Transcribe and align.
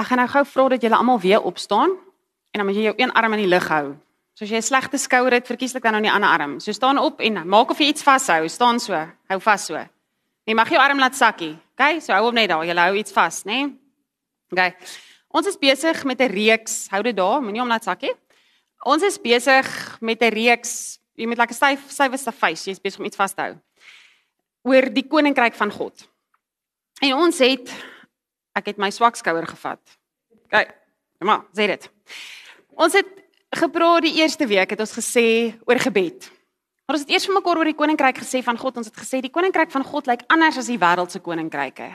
Ek 0.00 0.08
gaan 0.08 0.22
nou 0.22 0.30
gou 0.32 0.44
vra 0.48 0.68
dat 0.72 0.84
julle 0.84 0.96
almal 0.96 1.18
weer 1.20 1.42
opstaan 1.44 1.90
en 1.90 2.60
dan 2.60 2.64
moet 2.66 2.78
jy 2.78 2.86
jou 2.88 2.94
een 2.96 3.12
arm 3.12 3.34
in 3.36 3.42
die 3.42 3.50
lug 3.50 3.66
hou. 3.68 3.96
So 4.34 4.44
as 4.44 4.50
jy 4.50 4.56
'n 4.56 4.62
slegte 4.62 4.98
skouer 4.98 5.32
het, 5.32 5.46
verkieslik 5.46 5.82
dan 5.82 5.92
nou 5.92 6.02
die 6.02 6.10
ander 6.10 6.28
arm. 6.28 6.60
So 6.60 6.72
staan 6.72 6.98
op 6.98 7.20
en 7.20 7.46
maak 7.48 7.70
of 7.70 7.78
jy 7.78 7.88
iets 7.92 8.02
vashou. 8.02 8.48
Staan 8.48 8.80
so. 8.80 8.94
Hou 9.28 9.40
vas 9.40 9.66
so. 9.66 9.76
Jy 10.46 10.54
mag 10.54 10.68
jou 10.68 10.80
arm 10.80 10.98
laat 10.98 11.14
sakkie. 11.14 11.58
OK? 11.76 12.00
So 12.00 12.12
hou 12.12 12.24
hom 12.24 12.34
net 12.34 12.48
daar. 12.48 12.64
Jy 12.64 12.74
hou 12.74 12.94
iets 12.96 13.12
vas, 13.12 13.44
né? 13.44 13.52
Nee? 13.52 13.78
OK. 14.52 14.74
Ons 15.28 15.46
is 15.46 15.58
besig 15.58 16.04
met 16.04 16.20
'n 16.20 16.32
reeks. 16.32 16.88
Hou 16.90 17.02
dit 17.02 17.16
daar. 17.16 17.42
Moenie 17.42 17.60
hom 17.60 17.68
laat 17.68 17.84
sakkie. 17.84 18.14
Ons 18.84 19.02
is 19.02 19.18
besig 19.18 20.00
met 20.00 20.22
'n 20.22 20.32
reeks. 20.32 20.98
Jy 21.14 21.26
moet 21.26 21.36
lekker 21.36 21.54
styf 21.54 21.90
styf 21.90 22.12
is 22.12 22.26
face. 22.34 22.70
Jy's 22.70 22.80
besig 22.80 23.00
om 23.00 23.06
iets 23.06 23.16
vas 23.16 23.34
te 23.34 23.42
hou. 23.42 23.58
Oor 24.62 24.92
die 24.92 25.06
koninkryk 25.06 25.54
van 25.54 25.70
God. 25.70 26.08
En 27.02 27.14
ons 27.14 27.38
het 27.38 27.70
ek 28.58 28.72
het 28.72 28.78
my 28.78 28.90
swak 28.90 29.16
skouer 29.16 29.46
gevat. 29.46 29.80
OK. 30.46 30.66
Maar 31.18 31.44
sê 31.52 31.66
dit. 31.66 31.90
Ons 32.80 32.96
het 32.96 33.08
gepraat 33.50 34.02
die 34.02 34.16
eerste 34.22 34.46
week 34.46 34.70
het 34.70 34.80
ons 34.80 34.94
gesê 34.96 35.54
oor 35.66 35.78
gebed. 35.78 36.30
Maar 36.86 36.96
ons 36.98 37.04
het 37.06 37.12
eers 37.12 37.26
vir 37.28 37.36
mekaar 37.36 37.60
oor 37.60 37.68
die 37.70 37.78
koninkryk 37.78 38.18
gesê 38.18 38.42
van 38.42 38.58
God. 38.58 38.80
Ons 38.80 38.88
het 38.90 38.96
gesê 38.98 39.20
die 39.22 39.30
koninkryk 39.30 39.70
van 39.70 39.84
God 39.86 40.08
lyk 40.10 40.24
anders 40.32 40.58
as 40.58 40.70
die 40.70 40.78
wêreldse 40.80 41.20
koninkryke. 41.22 41.92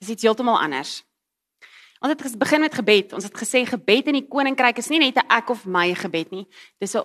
Dis 0.00 0.14
iets 0.14 0.24
heeltemal 0.24 0.60
anders. 0.60 1.02
Ons 1.98 2.14
het 2.14 2.38
begin 2.38 2.62
met 2.62 2.74
gebed. 2.74 3.12
Ons 3.12 3.26
het 3.26 3.36
gesê 3.36 3.64
gebed 3.66 4.08
in 4.12 4.20
die 4.20 4.28
koninkryk 4.30 4.78
is 4.78 4.88
nie 4.88 5.02
net 5.02 5.18
'n 5.18 5.26
ek 5.28 5.50
of 5.50 5.66
my 5.66 5.94
gebed 5.94 6.30
nie. 6.30 6.46
Dis 6.80 6.94
'n 6.94 7.04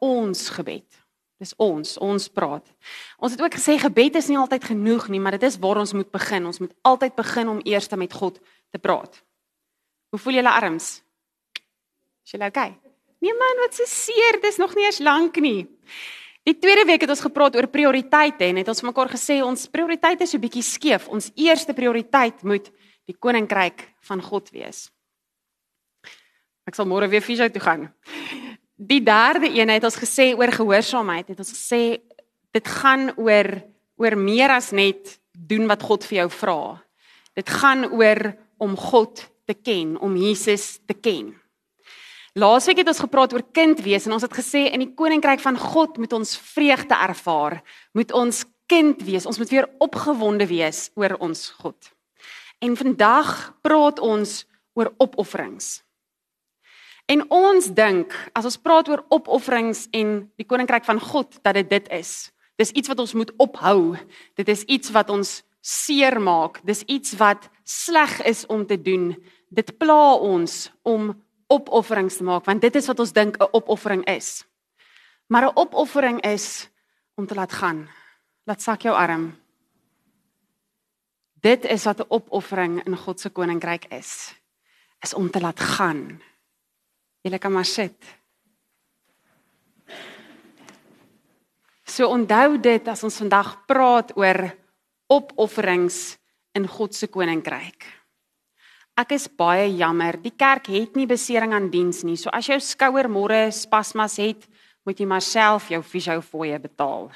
ons 0.00 0.48
gebed. 0.50 0.86
Dis 1.38 1.54
ons, 1.62 1.94
ons 2.02 2.28
praat. 2.34 2.64
Ons 3.22 3.36
het 3.36 3.42
ook 3.42 3.54
gesê 3.54 3.76
gebed 3.78 4.16
is 4.18 4.26
nie 4.30 4.38
altyd 4.40 4.64
genoeg 4.72 5.06
nie, 5.12 5.20
maar 5.22 5.36
dit 5.38 5.46
is 5.46 5.58
waar 5.62 5.78
ons 5.78 5.94
moet 5.94 6.10
begin. 6.10 6.48
Ons 6.50 6.58
moet 6.58 6.74
altyd 6.82 7.14
begin 7.14 7.52
om 7.52 7.60
eers 7.62 7.88
met 7.94 8.12
God 8.12 8.40
te 8.74 8.78
praat. 8.78 9.20
Hoe 10.10 10.18
voel 10.18 10.40
julle 10.40 10.50
arms? 10.50 10.98
Is 12.26 12.34
julle 12.34 12.50
okay? 12.50 12.74
Nee 13.22 13.34
man, 13.34 13.62
wat 13.62 13.74
se 13.74 13.86
seer, 13.86 14.40
dis 14.42 14.58
nog 14.58 14.74
nie 14.74 14.86
eens 14.86 14.98
lank 14.98 15.38
nie. 15.42 15.68
Die 16.46 16.56
tweede 16.58 16.86
week 16.88 17.02
het 17.04 17.10
ons 17.12 17.22
gepraat 17.22 17.56
oor 17.58 17.66
prioriteite 17.70 18.46
en 18.46 18.60
het 18.62 18.68
ons 18.72 18.84
mekaar 18.86 19.10
gesê 19.12 19.40
ons 19.44 19.66
prioriteite 19.70 20.24
is 20.24 20.32
so 20.34 20.42
bietjie 20.42 20.64
skeef. 20.64 21.08
Ons 21.12 21.30
eerste 21.36 21.74
prioriteit 21.76 22.42
moet 22.42 22.70
die 23.08 23.16
koninkryk 23.18 23.84
van 24.10 24.22
God 24.24 24.50
wees. 24.54 24.88
Ek 26.68 26.76
sal 26.76 26.88
môre 26.88 27.08
weer 27.08 27.24
fisio 27.24 27.48
toe 27.52 27.62
gaan. 27.62 27.88
Die 28.78 29.02
derde 29.02 29.50
een 29.50 29.72
het 29.74 29.84
ons 29.84 29.98
gesê 29.98 30.30
oor 30.38 30.52
gehoorsaamheid. 30.54 31.32
Het 31.32 31.40
ons 31.42 31.50
gesê 31.50 31.82
dit 32.54 32.68
gaan 32.78 33.10
oor 33.18 33.50
oor 33.98 34.14
meer 34.14 34.52
as 34.54 34.70
net 34.70 35.16
doen 35.34 35.66
wat 35.66 35.82
God 35.82 36.04
vir 36.06 36.20
jou 36.22 36.28
vra. 36.30 36.60
Dit 37.34 37.50
gaan 37.50 37.88
oor 37.90 38.30
om 38.62 38.76
God 38.78 39.24
te 39.50 39.54
ken, 39.54 39.96
om 39.98 40.14
Jesus 40.16 40.78
te 40.86 40.94
ken. 40.94 41.32
Laasweek 42.38 42.84
het 42.84 42.90
ons 42.92 43.02
gepraat 43.02 43.34
oor 43.34 43.42
kind 43.50 43.80
wees 43.82 44.06
en 44.06 44.14
ons 44.14 44.22
het 44.22 44.36
gesê 44.36 44.68
in 44.70 44.84
die 44.84 44.92
koninkryk 44.94 45.42
van 45.42 45.58
God 45.58 45.98
moet 45.98 46.14
ons 46.14 46.36
vreugde 46.54 46.94
ervaar, 46.94 47.58
moet 47.98 48.14
ons 48.14 48.44
kind 48.70 49.02
wees, 49.02 49.26
ons 49.26 49.40
moet 49.40 49.50
weer 49.50 49.66
opgewonde 49.82 50.46
wees 50.46 50.86
oor 50.94 51.16
ons 51.18 51.48
God. 51.58 51.90
En 52.62 52.78
vandag 52.78 53.34
praat 53.66 53.98
ons 53.98 54.44
oor 54.78 54.92
opofferings. 55.02 55.80
En 57.08 57.24
ons 57.32 57.68
dink 57.72 58.12
as 58.36 58.44
ons 58.44 58.60
praat 58.60 58.88
oor 58.92 59.04
opofferings 59.08 59.86
en 59.96 60.26
die 60.36 60.46
koninkryk 60.46 60.84
van 60.84 61.00
God 61.00 61.38
dat 61.40 61.56
dit 61.56 61.70
dit 61.70 61.86
is. 61.96 62.30
Dis 62.60 62.74
iets 62.76 62.90
wat 62.90 63.00
ons 63.00 63.14
moet 63.16 63.30
ophou. 63.40 63.96
Dit 64.36 64.48
is 64.52 64.64
iets 64.68 64.92
wat 64.92 65.08
ons 65.14 65.38
seermaak. 65.64 66.60
Dis 66.68 66.84
iets 66.84 67.16
wat 67.16 67.48
sleg 67.64 68.18
is 68.28 68.44
om 68.46 68.66
te 68.66 68.76
doen. 68.76 69.14
Dit 69.48 69.72
pla 69.80 70.18
ons 70.20 70.68
om 70.84 71.14
opofferings 71.48 72.18
te 72.20 72.26
maak 72.28 72.44
want 72.44 72.60
dit 72.60 72.76
is 72.76 72.86
wat 72.90 73.00
ons 73.00 73.12
dink 73.12 73.40
'n 73.40 73.48
opoffering 73.56 74.04
is. 74.04 74.44
Maar 75.28 75.48
'n 75.48 75.56
opoffering 75.56 76.20
is 76.20 76.68
om 77.16 77.26
te 77.26 77.34
laat 77.34 77.52
gaan. 77.52 77.88
Laat 78.44 78.62
sak 78.62 78.82
jou 78.82 78.94
arm. 78.94 79.36
Dit 81.40 81.64
is 81.64 81.84
wat 81.84 82.00
'n 82.00 82.08
opoffering 82.08 82.84
in 82.84 82.96
God 82.96 83.20
se 83.20 83.30
koninkryk 83.30 83.84
is. 83.84 84.34
Is 85.00 85.14
om 85.14 85.30
te 85.30 85.40
laat 85.40 85.60
gaan. 85.60 86.20
Jy 87.26 87.38
kan 87.38 87.52
maar 87.52 87.66
sit. 87.66 87.98
So 91.88 92.06
onthou 92.14 92.58
dit 92.62 92.88
as 92.88 93.02
ons 93.02 93.18
vandag 93.24 93.54
praat 93.66 94.12
oor 94.16 94.44
opofferings 95.10 96.18
in 96.54 96.68
God 96.68 96.94
se 96.94 97.08
koninkryk. 97.10 97.86
Ek 98.98 99.14
is 99.14 99.28
baie 99.30 99.68
jammer. 99.78 100.18
Die 100.18 100.34
kerk 100.34 100.68
het 100.74 100.96
nie 100.98 101.06
besering 101.06 101.54
aan 101.54 101.70
diens 101.70 102.02
nie. 102.06 102.16
So 102.18 102.30
as 102.34 102.48
jou 102.50 102.58
skouer 102.62 103.06
môre 103.10 103.48
spasmas 103.54 104.18
het, 104.18 104.46
moet 104.86 104.98
jy 104.98 105.06
maar 105.06 105.22
self 105.22 105.70
jou 105.70 105.82
fisio 105.86 106.20
fooie 106.24 106.58
betaal. 106.58 107.10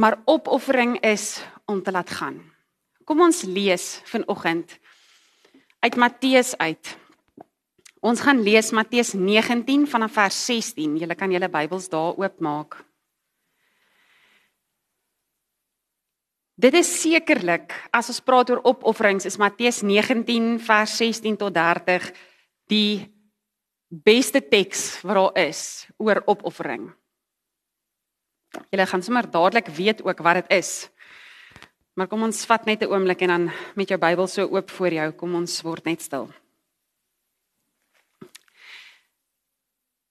Maar 0.00 0.18
opoffering 0.30 0.96
is 1.04 1.42
om 1.70 1.82
te 1.82 1.92
laat 1.94 2.10
gaan. 2.10 2.40
Kom 3.04 3.20
ons 3.22 3.42
lees 3.44 4.00
vanoggend 4.10 4.78
uit 5.80 5.96
Matteus 5.96 6.54
uit. 6.58 6.96
Ons 8.00 8.22
gaan 8.24 8.40
lees 8.40 8.70
Matteus 8.72 9.12
19 9.12 9.84
vanaf 9.88 10.14
vers 10.16 10.36
16. 10.48 10.96
Julle 11.02 11.16
kan 11.16 11.32
julle 11.32 11.50
Bybels 11.52 11.90
daar 11.92 12.16
oopmaak. 12.16 12.78
Dit 16.60 16.76
is 16.76 16.88
sekerlik 17.02 17.72
as 17.92 18.08
ons 18.12 18.22
praat 18.24 18.50
oor 18.52 18.60
opofferings 18.68 19.28
is 19.28 19.38
Matteus 19.40 19.80
19 19.84 20.58
vers 20.64 20.96
16 21.00 21.38
tot 21.40 21.54
30 21.56 22.08
die 22.72 23.08
beste 23.88 24.40
teks 24.40 25.00
wat 25.04 25.16
daar 25.16 25.46
is 25.48 25.62
oor 26.00 26.22
opoffering. 26.26 26.90
Julle 28.72 28.86
gaan 28.88 29.04
sommer 29.04 29.28
dadelik 29.28 29.68
weet 29.76 30.04
ook 30.04 30.24
wat 30.24 30.42
dit 30.42 30.56
is. 30.60 30.88
Maar 31.96 32.08
kom 32.08 32.22
ons 32.24 32.44
vat 32.48 32.64
net 32.64 32.82
'n 32.82 32.92
oomblik 32.92 33.22
en 33.22 33.28
dan 33.28 33.50
met 33.76 33.88
jou 33.88 33.98
Bybel 33.98 34.26
so 34.26 34.48
oop 34.48 34.70
voor 34.70 34.92
jou, 34.92 35.12
kom 35.12 35.34
ons 35.34 35.62
word 35.62 35.84
net 35.84 36.00
stil. 36.00 36.28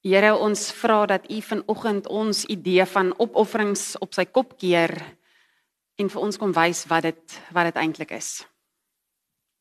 Here, 0.09 0.31
ons 0.33 0.71
vra 0.73 1.03
dat 1.05 1.27
U 1.29 1.37
vanoggend 1.45 2.07
ons 2.09 2.45
idee 2.49 2.85
van 2.89 3.11
opofferings 3.21 3.93
op 4.01 4.15
sy 4.17 4.23
kop 4.25 4.55
keer 4.57 4.95
en 6.01 6.07
vir 6.09 6.21
ons 6.23 6.37
kom 6.41 6.53
wys 6.55 6.85
wat 6.89 7.05
dit 7.05 7.35
wat 7.53 7.67
dit 7.69 7.77
eintlik 7.77 8.15
is. 8.17 8.29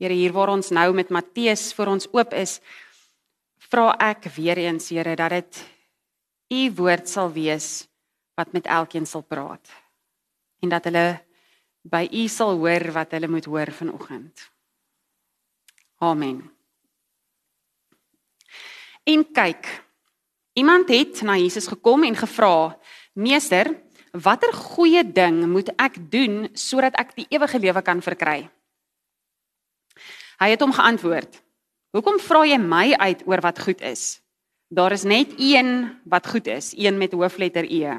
Here 0.00 0.14
hier 0.16 0.32
waar 0.32 0.54
ons 0.54 0.70
nou 0.72 0.86
met 0.96 1.10
Matteus 1.12 1.66
vir 1.76 1.90
ons 1.92 2.08
oop 2.16 2.32
is, 2.38 2.62
vra 3.68 3.90
ek 4.06 4.30
weer 4.38 4.62
eens 4.62 4.88
Here 4.88 5.16
dat 5.20 5.34
dit 5.34 5.58
u 6.56 6.60
woord 6.78 7.10
sal 7.12 7.28
wees 7.34 7.84
wat 8.38 8.54
met 8.56 8.70
elkeen 8.72 9.04
sal 9.10 9.26
praat 9.28 9.68
en 10.64 10.72
dat 10.72 10.88
hulle 10.88 11.18
by 11.84 12.06
u 12.08 12.22
sal 12.32 12.54
hoor 12.62 12.86
wat 12.94 13.12
hulle 13.18 13.28
moet 13.28 13.50
hoor 13.50 13.74
vanoggend. 13.82 14.46
Amen. 16.00 16.40
En 19.04 19.26
kyk, 19.34 19.68
iemand 20.58 20.90
het 20.90 21.22
na 21.22 21.36
Jesus 21.38 21.70
gekom 21.70 22.04
en 22.04 22.16
gevra: 22.16 22.78
"Meester, 23.14 23.70
watter 24.12 24.52
goeie 24.52 25.04
ding 25.12 25.46
moet 25.46 25.70
ek 25.76 26.10
doen 26.10 26.48
sodat 26.52 26.94
ek 26.98 27.14
die 27.14 27.26
ewige 27.30 27.58
lewe 27.58 27.82
kan 27.82 28.02
verkry? 28.02 28.50
Hy 30.38 30.48
het 30.50 30.60
hom 30.60 30.72
geantwoord: 30.72 31.42
Hoekom 31.96 32.18
vra 32.20 32.44
jy 32.46 32.58
my 32.60 32.92
uit 32.94 33.22
oor 33.26 33.40
wat 33.40 33.58
goed 33.58 33.80
is? 33.80 34.20
Daar 34.68 34.92
is 34.92 35.02
net 35.02 35.32
een 35.38 36.00
wat 36.04 36.26
goed 36.26 36.46
is, 36.46 36.74
een 36.76 36.98
met 36.98 37.12
hoofletter 37.12 37.64
E. 37.64 37.96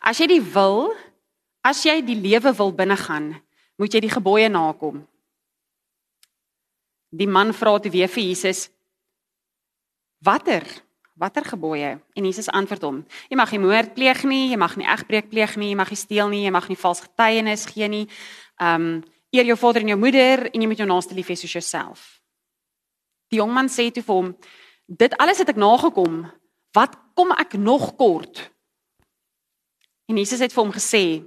As 0.00 0.18
jy 0.18 0.26
die 0.26 0.42
wil, 0.54 0.94
as 1.60 1.82
jy 1.84 2.00
die 2.02 2.16
lewe 2.16 2.54
wil 2.56 2.72
binnegaan, 2.72 3.34
moet 3.76 3.92
jy 3.92 4.00
die 4.00 4.12
gebooie 4.12 4.48
nakom. 4.48 5.04
Die 7.12 7.28
man 7.28 7.52
vra 7.52 7.78
toe 7.78 7.92
weer 7.92 8.08
vir 8.08 8.24
Jesus: 8.24 8.70
Watter 10.24 10.64
Watter 11.14 11.44
gebooie? 11.44 12.00
En 12.12 12.24
Jesus 12.24 12.50
antwoord 12.50 12.82
hom: 12.82 12.96
Jy 13.30 13.36
mag 13.38 13.52
nie 13.54 13.60
moord 13.62 13.92
pleeg 13.94 14.24
nie, 14.26 14.48
jy 14.50 14.58
mag 14.58 14.74
nie 14.76 14.86
egbreek 14.90 15.28
pleeg 15.30 15.54
nie, 15.56 15.70
jy 15.70 15.78
mag 15.78 15.92
nie 15.94 15.98
steel 15.98 16.30
nie, 16.32 16.42
jy 16.42 16.50
mag 16.50 16.66
nie 16.68 16.78
vals 16.78 17.04
getuienis 17.04 17.68
gee 17.70 17.88
nie. 17.88 18.06
Um 18.58 19.04
eer 19.34 19.46
jou 19.46 19.56
vader 19.58 19.82
en 19.82 19.92
jou 19.94 19.98
moeder 19.98 20.48
en 20.50 20.62
jy 20.62 20.70
moet 20.70 20.82
jou 20.82 20.86
naaste 20.86 21.14
lief 21.14 21.30
hê 21.30 21.36
soos 21.38 21.54
jouself. 21.54 22.02
Die 23.30 23.38
jong 23.38 23.54
man 23.54 23.70
sê 23.70 23.92
toe 23.94 24.02
vir 24.02 24.14
hom: 24.14 24.34
Dit 24.90 25.14
alles 25.22 25.38
het 25.38 25.54
ek 25.54 25.62
nagekom. 25.62 26.24
Wat 26.74 26.98
kom 27.14 27.30
ek 27.38 27.54
nog 27.54 27.94
kort? 27.94 28.50
En 30.10 30.18
Jesus 30.18 30.42
het 30.42 30.50
vir 30.50 30.64
hom 30.64 30.74
gesê: 30.74 31.22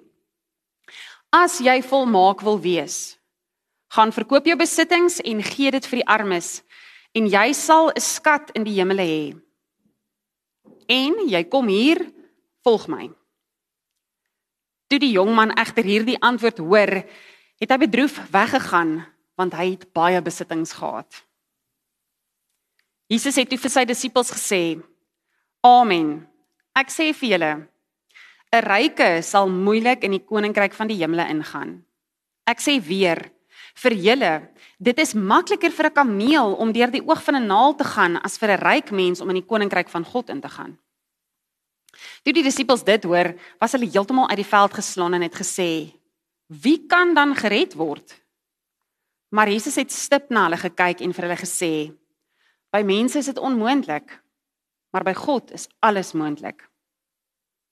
As 1.31 1.61
jy 1.63 1.79
volmaak 1.79 2.43
wil 2.43 2.59
wees, 2.59 3.15
gaan 3.95 4.11
verkoop 4.11 4.51
jou 4.51 4.59
besittings 4.59 5.21
en 5.23 5.39
gee 5.43 5.71
dit 5.71 5.85
vir 5.87 6.03
die 6.03 6.09
armes 6.11 6.57
en 7.15 7.27
jy 7.31 7.53
sal 7.55 7.87
'n 7.95 8.03
skat 8.03 8.51
in 8.51 8.67
die 8.67 8.75
hemel 8.75 8.99
hê 8.99 9.46
en 10.87 11.21
jy 11.27 11.43
kom 11.51 11.67
hier 11.71 12.01
volg 12.65 12.87
my. 12.91 13.07
Toe 14.87 14.99
die 14.99 15.13
jong 15.15 15.33
man 15.35 15.51
egter 15.59 15.83
hierdie 15.83 16.19
antwoord 16.23 16.59
hoor, 16.63 16.93
het 17.59 17.71
hy 17.71 17.77
bedroef 17.83 18.19
weggegaan 18.31 19.01
want 19.37 19.53
hy 19.53 19.75
het 19.75 19.85
baie 19.93 20.21
besittings 20.23 20.73
gehad. 20.79 21.23
Jesus 23.07 23.37
het 23.37 23.49
toe 23.51 23.59
vir 23.61 23.71
sy 23.71 23.85
disippels 23.85 24.31
gesê: 24.33 24.81
"Amen. 25.63 26.27
Ek 26.75 26.89
sê 26.89 27.13
vir 27.13 27.29
julle, 27.29 27.53
'n 28.53 28.63
ryke 28.63 29.21
sal 29.21 29.49
moeilik 29.49 30.03
in 30.03 30.11
die 30.11 30.25
koninkryk 30.25 30.73
van 30.73 30.87
die 30.87 30.97
hemele 30.97 31.27
ingaan. 31.29 31.83
Ek 32.47 32.59
sê 32.59 32.79
weer, 32.79 33.31
vir 33.77 33.93
julle, 33.93 34.33
dit 34.81 34.99
is 34.99 35.13
makliker 35.13 35.71
vir 35.71 35.85
'n 35.85 35.93
kameel 35.93 36.55
om 36.55 36.71
deur 36.71 36.91
die 36.91 37.05
oog 37.05 37.21
van 37.23 37.35
'n 37.35 37.47
naald 37.47 37.77
te 37.77 37.83
gaan 37.83 38.17
as 38.23 38.37
vir 38.37 38.49
'n 38.49 38.61
ryk 38.61 38.91
mens 38.91 39.21
om 39.21 39.29
in 39.29 39.41
die 39.41 39.49
koninkryk 39.49 39.89
van 39.89 40.05
God 40.05 40.29
in 40.29 40.41
te 40.41 40.49
gaan." 40.49 40.77
Toe 42.23 42.33
die 42.33 42.43
disippels 42.43 42.83
dit 42.83 43.03
hoor, 43.03 43.33
was 43.59 43.71
hulle 43.71 43.89
heeltemal 43.89 44.29
uit 44.29 44.37
die 44.37 44.45
veld 44.45 44.73
geslaan 44.73 45.13
en 45.13 45.21
het 45.21 45.35
gesê: 45.35 45.93
"Wie 46.47 46.85
kan 46.87 47.13
dan 47.13 47.35
gered 47.35 47.73
word?" 47.73 48.21
Maar 49.29 49.49
Jesus 49.49 49.75
het 49.75 49.91
stip 49.91 50.29
na 50.29 50.43
hulle 50.43 50.57
gekyk 50.57 51.01
en 51.01 51.13
vir 51.13 51.23
hulle 51.23 51.37
gesê: 51.37 51.97
"By 52.71 52.81
mense 52.83 53.17
is 53.17 53.25
dit 53.25 53.37
onmoontlik, 53.37 54.21
maar 54.91 55.03
by 55.03 55.13
God 55.13 55.51
is 55.51 55.67
alles 55.79 56.13
moontlik." 56.13 56.69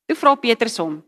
Toe 0.06 0.16
vra 0.16 0.36
Petrus 0.36 0.78
hom: 0.78 1.04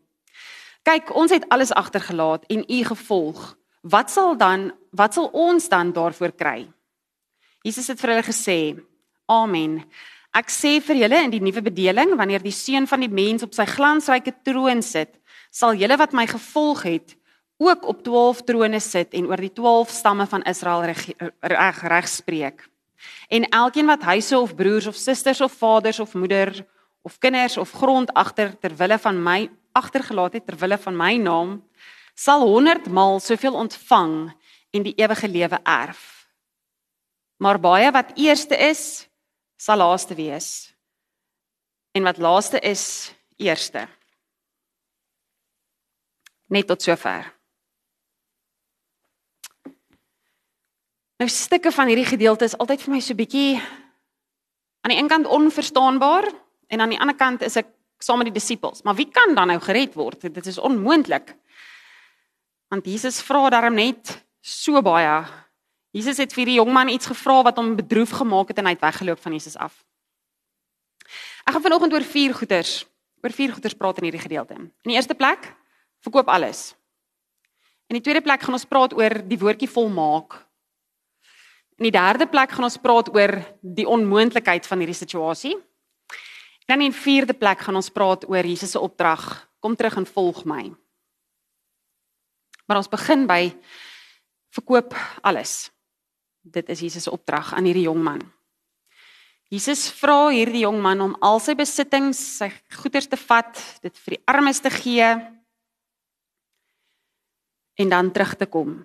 "Kyk, 0.83 1.15
ons 1.15 1.31
het 1.31 1.49
alles 1.49 1.71
agtergelaat 1.71 2.45
en 2.47 2.65
U 2.71 2.83
gevolg. 2.83 3.57
Wat 3.87 4.11
sal 4.11 4.35
dan 4.37 4.71
wat 4.91 5.13
sal 5.13 5.29
ons 5.33 5.69
dan 5.69 5.93
daarvoor 5.95 6.33
kry?" 6.35 6.67
Jesus 7.63 7.87
het 7.87 7.99
vir 7.99 8.09
hulle 8.15 8.27
gesê: 8.27 8.59
"Amen. 9.27 9.83
Ek 10.33 10.51
sê 10.53 10.77
vir 10.83 10.95
julle 10.95 11.23
in 11.23 11.31
die 11.31 11.41
nuwe 11.41 11.61
bedeling, 11.61 12.15
wanneer 12.17 12.43
die 12.43 12.53
seun 12.53 12.87
van 12.87 12.99
die 12.99 13.09
mens 13.09 13.43
op 13.43 13.53
sy 13.53 13.65
glansryke 13.65 14.33
troon 14.43 14.83
sit, 14.85 15.15
sal 15.49 15.73
julle 15.73 15.97
wat 15.97 16.13
my 16.13 16.27
gevolg 16.27 16.83
het, 16.83 17.15
ook 17.57 17.85
op 17.89 18.03
12 18.05 18.43
trone 18.45 18.79
sit 18.79 19.15
en 19.17 19.25
oor 19.31 19.41
die 19.41 19.53
12 19.53 19.89
stamme 19.89 20.27
van 20.29 20.43
Israel 20.45 20.83
reg 20.91 21.07
reg, 21.41 21.81
reg 21.81 22.07
spreek. 22.07 22.69
En 23.29 23.49
elkeen 23.49 23.89
wat 23.89 24.05
huise 24.05 24.37
of 24.37 24.55
broers 24.55 24.87
of 24.87 24.95
susters 24.95 25.41
of 25.41 25.53
vaders 25.57 25.99
of 25.99 26.13
moeder 26.13 26.53
of 27.01 27.17
kinders 27.17 27.57
of 27.57 27.71
grond 27.71 28.13
agter 28.13 28.53
ter 28.59 28.75
wille 28.77 28.97
van 28.99 29.23
my 29.23 29.49
agtergelaat 29.71 30.33
het 30.33 30.45
ter 30.45 30.57
wille 30.57 30.77
van 30.77 30.97
my 30.97 31.15
naam, 31.17 31.63
sal 32.17 32.41
100 32.41 32.89
maal 32.89 33.19
soveel 33.21 33.53
ontvang 33.53 34.15
en 34.73 34.85
die 34.85 34.95
ewige 34.97 35.29
lewe 35.29 35.59
erf. 35.63 36.01
Maar 37.37 37.59
baie 37.61 37.91
wat 37.93 38.15
eerste 38.17 38.57
is, 38.57 39.05
sal 39.57 39.77
laaste 39.77 40.17
wees. 40.17 40.73
En 41.93 42.03
wat 42.03 42.17
laaste 42.17 42.59
is, 42.59 43.13
eerste. 43.37 43.85
Net 46.49 46.67
tot 46.67 46.81
sover. 46.81 47.33
Nou 51.17 51.29
stukke 51.29 51.71
van 51.73 51.89
hierdie 51.89 52.05
gedeelte 52.05 52.45
is 52.45 52.57
altyd 52.57 52.81
vir 52.81 52.93
my 52.93 53.01
so 53.01 53.17
bietjie 53.17 53.57
aan 54.85 54.93
die 54.93 54.99
een 54.99 55.09
kant 55.09 55.25
onverstaanbaar 55.25 56.29
en 56.69 56.81
aan 56.81 56.93
die 56.93 56.99
ander 57.01 57.17
kant 57.17 57.41
is 57.45 57.57
ek 57.57 57.69
saam 58.01 58.21
met 58.21 58.29
die 58.29 58.37
disippels. 58.37 58.83
Maar 58.85 58.95
wie 58.97 59.09
kan 59.09 59.33
dan 59.35 59.49
nou 59.49 59.57
gered 59.61 59.97
word? 59.97 60.21
Dit 60.21 60.45
is 60.45 60.57
onmoontlik. 60.61 61.33
Want 62.67 62.85
Jesus 62.85 63.21
vra 63.23 63.49
daarom 63.49 63.77
net 63.77 64.11
so 64.41 64.81
baie. 64.83 65.25
Jesus 65.95 66.19
het 66.19 66.33
vir 66.35 66.49
die 66.49 66.57
jong 66.59 66.71
man 66.73 66.91
iets 66.91 67.07
gevra 67.07 67.41
wat 67.47 67.59
hom 67.59 67.75
bedroef 67.77 68.11
gemaak 68.19 68.51
het 68.51 68.59
en 68.59 68.67
hy 68.67 68.75
het 68.75 68.83
weggeloop 68.83 69.21
van 69.23 69.35
Jesus 69.37 69.55
af. 69.55 69.77
Ek 71.47 71.55
gaan 71.55 71.63
vanoggend 71.63 71.95
oor 71.95 72.03
vier 72.03 72.33
goeters, 72.35 72.81
oor 73.23 73.31
vier 73.31 73.53
goeters 73.55 73.77
praat 73.77 74.01
in 74.01 74.09
hierdie 74.09 74.21
gedeelte. 74.25 74.57
In 74.59 74.91
die 74.91 74.97
eerste 74.99 75.15
plek, 75.15 75.47
verkoop 76.03 76.27
alles. 76.27 76.73
In 77.87 77.95
die 77.95 78.03
tweede 78.03 78.21
plek 78.21 78.43
gaan 78.43 78.57
ons 78.57 78.67
praat 78.67 78.91
oor 78.97 79.15
die 79.23 79.39
woordjie 79.39 79.71
volmaak. 79.71 80.35
In 81.79 81.87
die 81.87 81.95
derde 81.95 82.27
plek 82.27 82.51
gaan 82.51 82.67
ons 82.67 82.79
praat 82.83 83.07
oor 83.15 83.37
die 83.61 83.87
onmoontlikheid 83.87 84.67
van 84.67 84.83
hierdie 84.83 84.97
situasie. 84.97 85.55
Dan 86.67 86.83
in 86.83 86.91
vierde 86.91 87.33
plek 87.37 87.63
gaan 87.63 87.79
ons 87.79 87.89
praat 87.93 88.27
oor 88.27 88.43
Jesus 88.43 88.75
se 88.75 88.79
opdrag: 88.79 89.47
Kom 89.63 89.75
terug 89.75 89.95
en 90.01 90.09
volg 90.09 90.43
my. 90.43 90.65
Maar 92.67 92.81
ons 92.81 92.91
begin 92.91 93.25
by 93.29 93.41
verkoop 94.55 94.95
alles. 95.21 95.69
Dit 96.41 96.69
is 96.69 96.83
Jesus 96.83 97.07
se 97.07 97.13
opdrag 97.13 97.53
aan 97.55 97.67
hierdie 97.67 97.87
jong 97.87 98.01
man. 98.03 98.21
Jesus 99.51 99.87
vra 99.95 100.27
hierdie 100.27 100.65
jong 100.65 100.81
man 100.83 101.01
om 101.03 101.15
al 101.23 101.39
sy 101.39 101.55
besittings, 101.55 102.19
sy 102.41 102.51
goederes 102.81 103.07
te 103.07 103.19
vat, 103.19 103.63
dit 103.83 104.03
vir 104.03 104.17
die 104.17 104.23
armes 104.27 104.59
te 104.59 104.71
gee 104.73 105.07
en 107.77 107.91
dan 107.93 108.11
terug 108.11 108.35
te 108.35 108.47
kom 108.51 108.81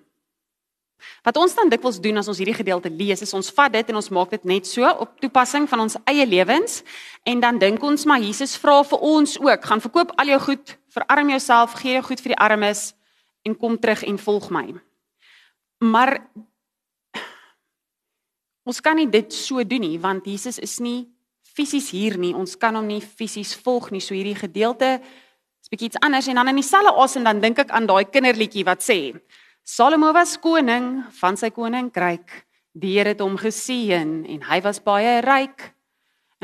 Wat 1.23 1.37
ons 1.39 1.55
dan 1.55 1.71
dikwels 1.71 1.99
doen 2.03 2.19
as 2.19 2.27
ons 2.31 2.39
hierdie 2.39 2.55
gedeelte 2.55 2.91
lees, 2.91 3.21
is 3.23 3.33
ons 3.35 3.51
vat 3.55 3.71
dit 3.73 3.91
en 3.91 3.99
ons 3.99 4.09
maak 4.15 4.33
dit 4.35 4.47
net 4.49 4.67
so 4.67 4.87
op 4.87 5.15
toepassing 5.23 5.67
van 5.71 5.85
ons 5.85 5.95
eie 6.09 6.25
lewens 6.27 6.81
en 7.27 7.43
dan 7.43 7.59
dink 7.61 7.83
ons 7.83 8.05
maar 8.09 8.23
Jesus 8.23 8.55
vra 8.59 8.81
vir 8.87 9.05
ons 9.07 9.37
ook, 9.39 9.69
gaan 9.69 9.83
verkoop 9.83 10.13
al 10.19 10.33
jou 10.33 10.39
goed, 10.49 10.75
verarm 10.93 11.31
jouself, 11.33 11.77
gee 11.79 11.97
jou 11.97 12.03
goed 12.09 12.23
vir 12.23 12.35
die 12.35 12.41
armes 12.43 12.91
en 13.43 13.55
kom 13.59 13.77
terug 13.79 14.03
en 14.07 14.19
volg 14.19 14.49
my. 14.53 14.67
Maar 15.83 16.17
ons 18.63 18.79
kan 18.79 18.95
nie 18.95 19.09
dit 19.11 19.33
so 19.35 19.63
doen 19.67 19.83
nie 19.83 19.99
want 19.99 20.25
Jesus 20.27 20.59
is 20.59 20.79
nie 20.79 21.09
fisies 21.53 21.91
hier 21.93 22.17
nie. 22.17 22.33
Ons 22.33 22.55
kan 22.57 22.75
hom 22.75 22.87
nie 22.87 23.01
fisies 23.03 23.53
volg 23.55 23.91
nie. 23.93 24.01
So 24.01 24.15
hierdie 24.15 24.37
gedeelte 24.39 24.95
is 25.61 25.71
bietjie 25.71 25.91
iets 25.91 26.01
anders 26.01 26.27
en 26.31 26.39
dan 26.39 26.53
in 26.53 26.61
dieselfde 26.61 26.95
asem 27.03 27.27
dan 27.27 27.41
dink 27.43 27.61
ek 27.65 27.73
aan 27.75 27.87
daai 27.89 28.05
kinderliedjie 28.09 28.65
wat 28.67 28.83
sê 28.83 29.13
Salomo 29.63 30.09
was 30.11 30.35
koning 30.43 31.05
van 31.21 31.37
sy 31.39 31.47
koninkryk. 31.55 32.27
Die 32.75 32.97
Here 32.97 33.13
het 33.13 33.21
hom 33.23 33.37
geseën 33.39 34.09
en 34.27 34.41
hy 34.49 34.57
was 34.65 34.81
baie 34.83 35.21
ryk. 35.23 35.69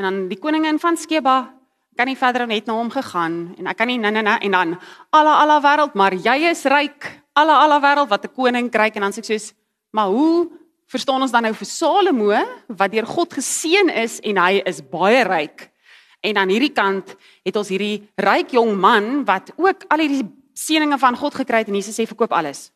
En 0.00 0.06
dan 0.06 0.20
die 0.30 0.38
koningin 0.40 0.78
van 0.80 0.96
Skeba 0.96 1.50
kan 1.96 2.06
nie 2.06 2.18
verder 2.18 2.46
net 2.46 2.66
na 2.66 2.76
hom 2.78 2.90
gegaan 2.92 3.54
en 3.58 3.70
ek 3.70 3.78
kan 3.80 3.88
nie 3.90 3.98
nee 3.98 4.10
nee 4.10 4.22
nee 4.22 4.46
en 4.46 4.56
dan 4.56 4.76
alla 5.10 5.34
alla 5.42 5.58
wêreld, 5.60 5.94
maar 5.94 6.14
jy 6.14 6.50
is 6.50 6.64
ryk. 6.64 7.08
Alla 7.32 7.60
alla 7.64 7.80
wêreld 7.80 8.08
wat 8.08 8.24
'n 8.24 8.34
koninkryk 8.34 8.96
en 8.96 9.02
dan 9.02 9.12
sê 9.12 9.18
ek 9.18 9.24
soos, 9.24 9.52
maar 9.92 10.08
hoe 10.08 10.50
verstaan 10.86 11.22
ons 11.22 11.32
dan 11.32 11.42
nou 11.42 11.54
vir 11.54 11.66
Salomo 11.66 12.30
wat 12.68 12.92
deur 12.92 13.06
God 13.06 13.32
geseën 13.32 13.88
is 13.90 14.20
en 14.20 14.36
hy 14.36 14.62
is 14.66 14.80
baie 14.82 15.24
ryk? 15.24 15.70
En 16.20 16.36
aan 16.36 16.48
hierdie 16.48 16.72
kant 16.72 17.16
het 17.44 17.56
ons 17.56 17.68
hierdie 17.68 18.08
ryk 18.16 18.52
jong 18.52 18.76
man 18.76 19.24
wat 19.24 19.52
ook 19.56 19.84
al 19.88 19.98
hierdie 19.98 20.28
seëninge 20.54 20.98
van 20.98 21.16
God 21.16 21.34
gekry 21.34 21.62
het 21.62 21.68
en 21.68 21.74
Jesus 21.74 21.96
sê 21.96 22.06
verkoop 22.06 22.32
alles. 22.32 22.72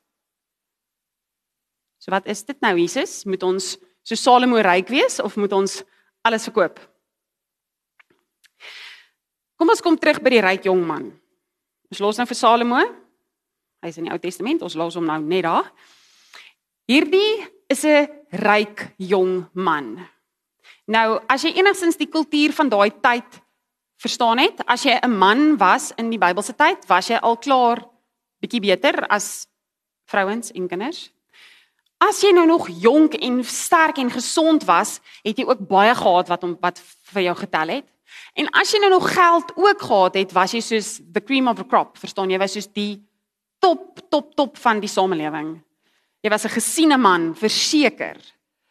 So 1.99 2.11
wat 2.11 2.27
is 2.27 2.43
dit 2.45 2.61
nou 2.61 2.77
Jesus? 2.77 3.25
Moet 3.25 3.43
ons 3.43 3.77
so 4.03 4.15
Salomo 4.15 4.61
ryk 4.61 4.89
wees 4.89 5.21
of 5.21 5.37
moet 5.37 5.53
ons 5.53 5.83
alles 6.23 6.45
verkoop? 6.45 6.94
Kom 9.57 9.71
ons 9.71 9.83
kom 9.83 9.99
terug 9.99 10.21
by 10.23 10.33
die 10.35 10.43
ryk 10.43 10.65
jong 10.67 10.83
man. 10.87 11.11
Ons 11.93 12.01
los 12.03 12.19
nou 12.19 12.27
vir 12.27 12.39
Salomo. 12.39 12.81
Hy's 13.85 13.99
in 14.01 14.09
die 14.09 14.13
Ou 14.15 14.19
Testament, 14.19 14.65
ons 14.65 14.75
los 14.75 14.97
hom 14.99 15.07
nou 15.07 15.21
net 15.23 15.45
daar. 15.47 15.71
Hierdie 16.89 17.45
is 17.71 17.85
'n 17.85 18.09
ryk 18.33 18.95
jong 18.99 19.47
man. 19.53 20.07
Nou, 20.87 21.21
as 21.29 21.45
jy 21.45 21.55
enigstens 21.57 21.97
die 21.97 22.11
kultuur 22.11 22.53
van 22.53 22.69
daai 22.69 22.91
tyd 22.91 23.41
verstaan 23.97 24.39
het, 24.39 24.61
as 24.67 24.85
jy 24.85 24.99
'n 25.03 25.19
man 25.19 25.57
was 25.57 25.93
in 25.97 26.11
die 26.11 26.19
Bybelse 26.19 26.57
tyd, 26.57 26.87
was 26.89 27.09
jy 27.09 27.17
al 27.17 27.37
klaar 27.37 27.85
bietjie 28.41 28.61
beter 28.61 29.07
as 29.09 29.47
vrouens 30.07 30.53
en 30.53 30.69
kinders. 30.69 31.11
As 31.99 32.21
jy 32.21 32.33
nou 32.33 32.47
nog 32.47 32.69
jonk 32.69 33.15
en 33.15 33.45
sterk 33.45 33.99
en 33.99 34.11
gesond 34.11 34.65
was, 34.65 35.01
het 35.23 35.39
jy 35.39 35.45
ook 35.45 35.69
baie 35.69 35.95
gehad 35.95 36.29
wat 36.29 36.45
om 36.45 36.57
wat 36.61 36.79
vir 37.13 37.23
jou 37.23 37.37
getel 37.37 37.69
het. 37.69 37.94
En 38.35 38.51
as 38.51 38.73
jy 38.73 38.79
nou 38.79 38.91
nog 38.91 39.13
geld 39.15 39.53
ook 39.55 39.83
gehad 39.83 40.15
het, 40.15 40.33
was 40.33 40.53
jy 40.53 40.61
soos 40.61 41.01
the 41.13 41.23
cream 41.23 41.49
of 41.49 41.57
the 41.57 41.67
crop, 41.67 41.99
verstaan 41.99 42.31
jy? 42.31 42.39
Was 42.39 42.53
soos 42.53 42.71
die 42.73 43.03
top 43.59 44.01
top 44.11 44.35
top 44.35 44.59
van 44.61 44.81
die 44.81 44.91
samelewing. 44.91 45.57
Jy 46.21 46.31
was 46.31 46.45
'n 46.45 46.57
gesiene 46.57 46.99
man, 46.99 47.35
verseker. 47.35 48.17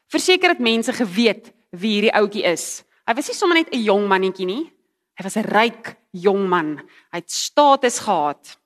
Verseker 0.08 0.50
het 0.50 0.60
mense 0.60 0.94
geweet 0.94 1.54
wie 1.72 1.94
hierdie 2.02 2.14
ouetjie 2.14 2.44
is. 2.44 2.84
Hy 3.08 3.14
was 3.14 3.28
nie 3.28 3.36
sommer 3.36 3.58
net 3.58 3.74
'n 3.74 3.84
jong 3.84 4.08
mannetjie 4.08 4.46
nie. 4.46 4.72
Hy 5.18 5.24
was 5.24 5.38
'n 5.38 5.46
ryk 5.46 5.98
jong 6.12 6.48
man. 6.48 6.78
Hy 7.12 7.18
het 7.18 7.32
status 7.32 8.00
gehad. 8.00 8.58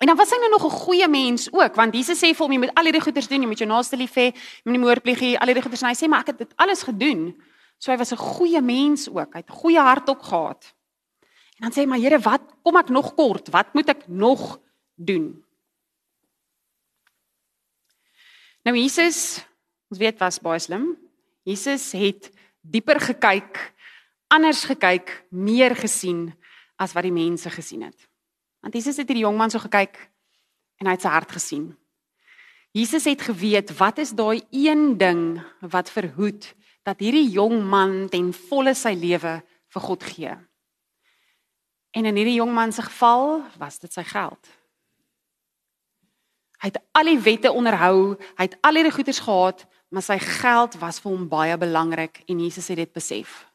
En 0.00 0.06
dan 0.06 0.16
was 0.16 0.30
hy 0.30 0.38
nou 0.40 0.50
nog 0.50 0.64
'n 0.64 0.80
goeie 0.84 1.08
mens 1.08 1.52
ook, 1.52 1.74
want 1.74 1.94
Jesus 1.94 2.18
sê 2.18 2.34
vir 2.34 2.46
hom 2.46 2.52
jy 2.52 2.58
moet 2.58 2.74
al 2.74 2.84
hierdie 2.84 3.02
goeders 3.02 3.28
doen, 3.28 3.40
jy 3.40 3.46
moet 3.46 3.58
jou 3.58 3.68
naaste 3.68 3.96
lief 3.96 4.14
hê, 4.14 4.32
jy 4.32 4.64
moet 4.64 4.72
nie 4.72 4.86
moord 4.86 5.02
pleeg 5.02 5.20
nie, 5.20 5.38
al 5.38 5.46
hierdie 5.46 5.62
goeders 5.62 5.82
en 5.82 5.88
hy 5.88 5.94
sê 5.94 6.08
maar 6.08 6.20
ek 6.20 6.26
het 6.26 6.38
dit 6.38 6.52
alles 6.56 6.82
gedoen. 6.82 7.42
So 7.80 7.90
hy 7.90 7.96
was 7.96 8.12
'n 8.12 8.20
goeie 8.20 8.60
mens 8.60 9.08
ook. 9.08 9.32
Hy 9.32 9.40
het 9.40 9.50
'n 9.50 9.60
goeie 9.62 9.80
hart 9.80 10.08
ook 10.08 10.22
gehad. 10.22 10.74
En 11.56 11.68
dan 11.68 11.72
sê 11.72 11.80
hy 11.82 11.86
maar 11.86 11.98
Here, 11.98 12.18
wat 12.18 12.42
kom 12.62 12.76
ek 12.76 12.88
nog 12.88 13.14
kort? 13.14 13.48
Wat 13.48 13.74
moet 13.74 13.88
ek 13.88 14.08
nog 14.08 14.60
doen? 14.94 15.44
Nou 18.64 18.76
Jesus, 18.76 19.44
ons 19.88 19.98
weet 19.98 20.18
was 20.18 20.38
baie 20.38 20.58
slim. 20.58 20.96
Jesus 21.42 21.92
het 21.92 22.30
dieper 22.60 23.00
gekyk, 23.00 23.56
anders 24.28 24.64
gekyk, 24.64 25.24
meer 25.30 25.76
gesien 25.76 26.34
as 26.76 26.92
wat 26.92 27.02
die 27.02 27.12
mense 27.12 27.50
gesien 27.50 27.82
het. 27.82 28.08
Want 28.60 28.74
Jesus 28.74 28.96
het 29.00 29.08
hierdie 29.08 29.24
jong 29.24 29.36
man 29.36 29.50
so 29.50 29.58
gekyk 29.58 29.96
en 30.80 30.86
hy 30.86 30.92
het 30.92 31.04
sy 31.04 31.08
hart 31.08 31.32
gesien. 31.32 31.76
Jesus 32.76 33.04
het 33.04 33.22
geweet 33.22 33.72
wat 33.78 33.98
is 33.98 34.12
daai 34.14 34.42
een 34.50 34.98
ding 34.98 35.40
wat 35.60 35.90
verhoed 35.90 36.54
dat 36.86 37.02
hierdie 37.02 37.28
jong 37.30 37.60
man 37.64 38.08
ten 38.08 38.32
volle 38.48 38.74
sy 38.74 38.94
lewe 38.96 39.40
vir 39.70 39.82
God 39.82 40.06
gee. 40.12 40.32
En 41.90 42.06
in 42.06 42.16
hierdie 42.16 42.38
jong 42.38 42.52
man 42.54 42.72
se 42.72 42.82
geval 42.86 43.42
was 43.58 43.78
dit 43.82 43.92
sy 43.92 44.04
geld. 44.06 44.50
Hy 46.60 46.68
het 46.68 46.80
al 46.92 47.08
die 47.08 47.20
wette 47.24 47.52
onderhou, 47.52 48.16
hy 48.36 48.46
het 48.46 48.56
al 48.66 48.78
hierdie 48.78 48.94
goederes 48.94 49.22
gehad, 49.24 49.64
maar 49.90 50.04
sy 50.04 50.18
geld 50.22 50.76
was 50.82 51.00
vir 51.02 51.10
hom 51.14 51.28
baie 51.28 51.56
belangrik 51.58 52.22
en 52.28 52.42
Jesus 52.44 52.68
het 52.70 52.78
dit 52.78 52.92
besef. 52.92 53.46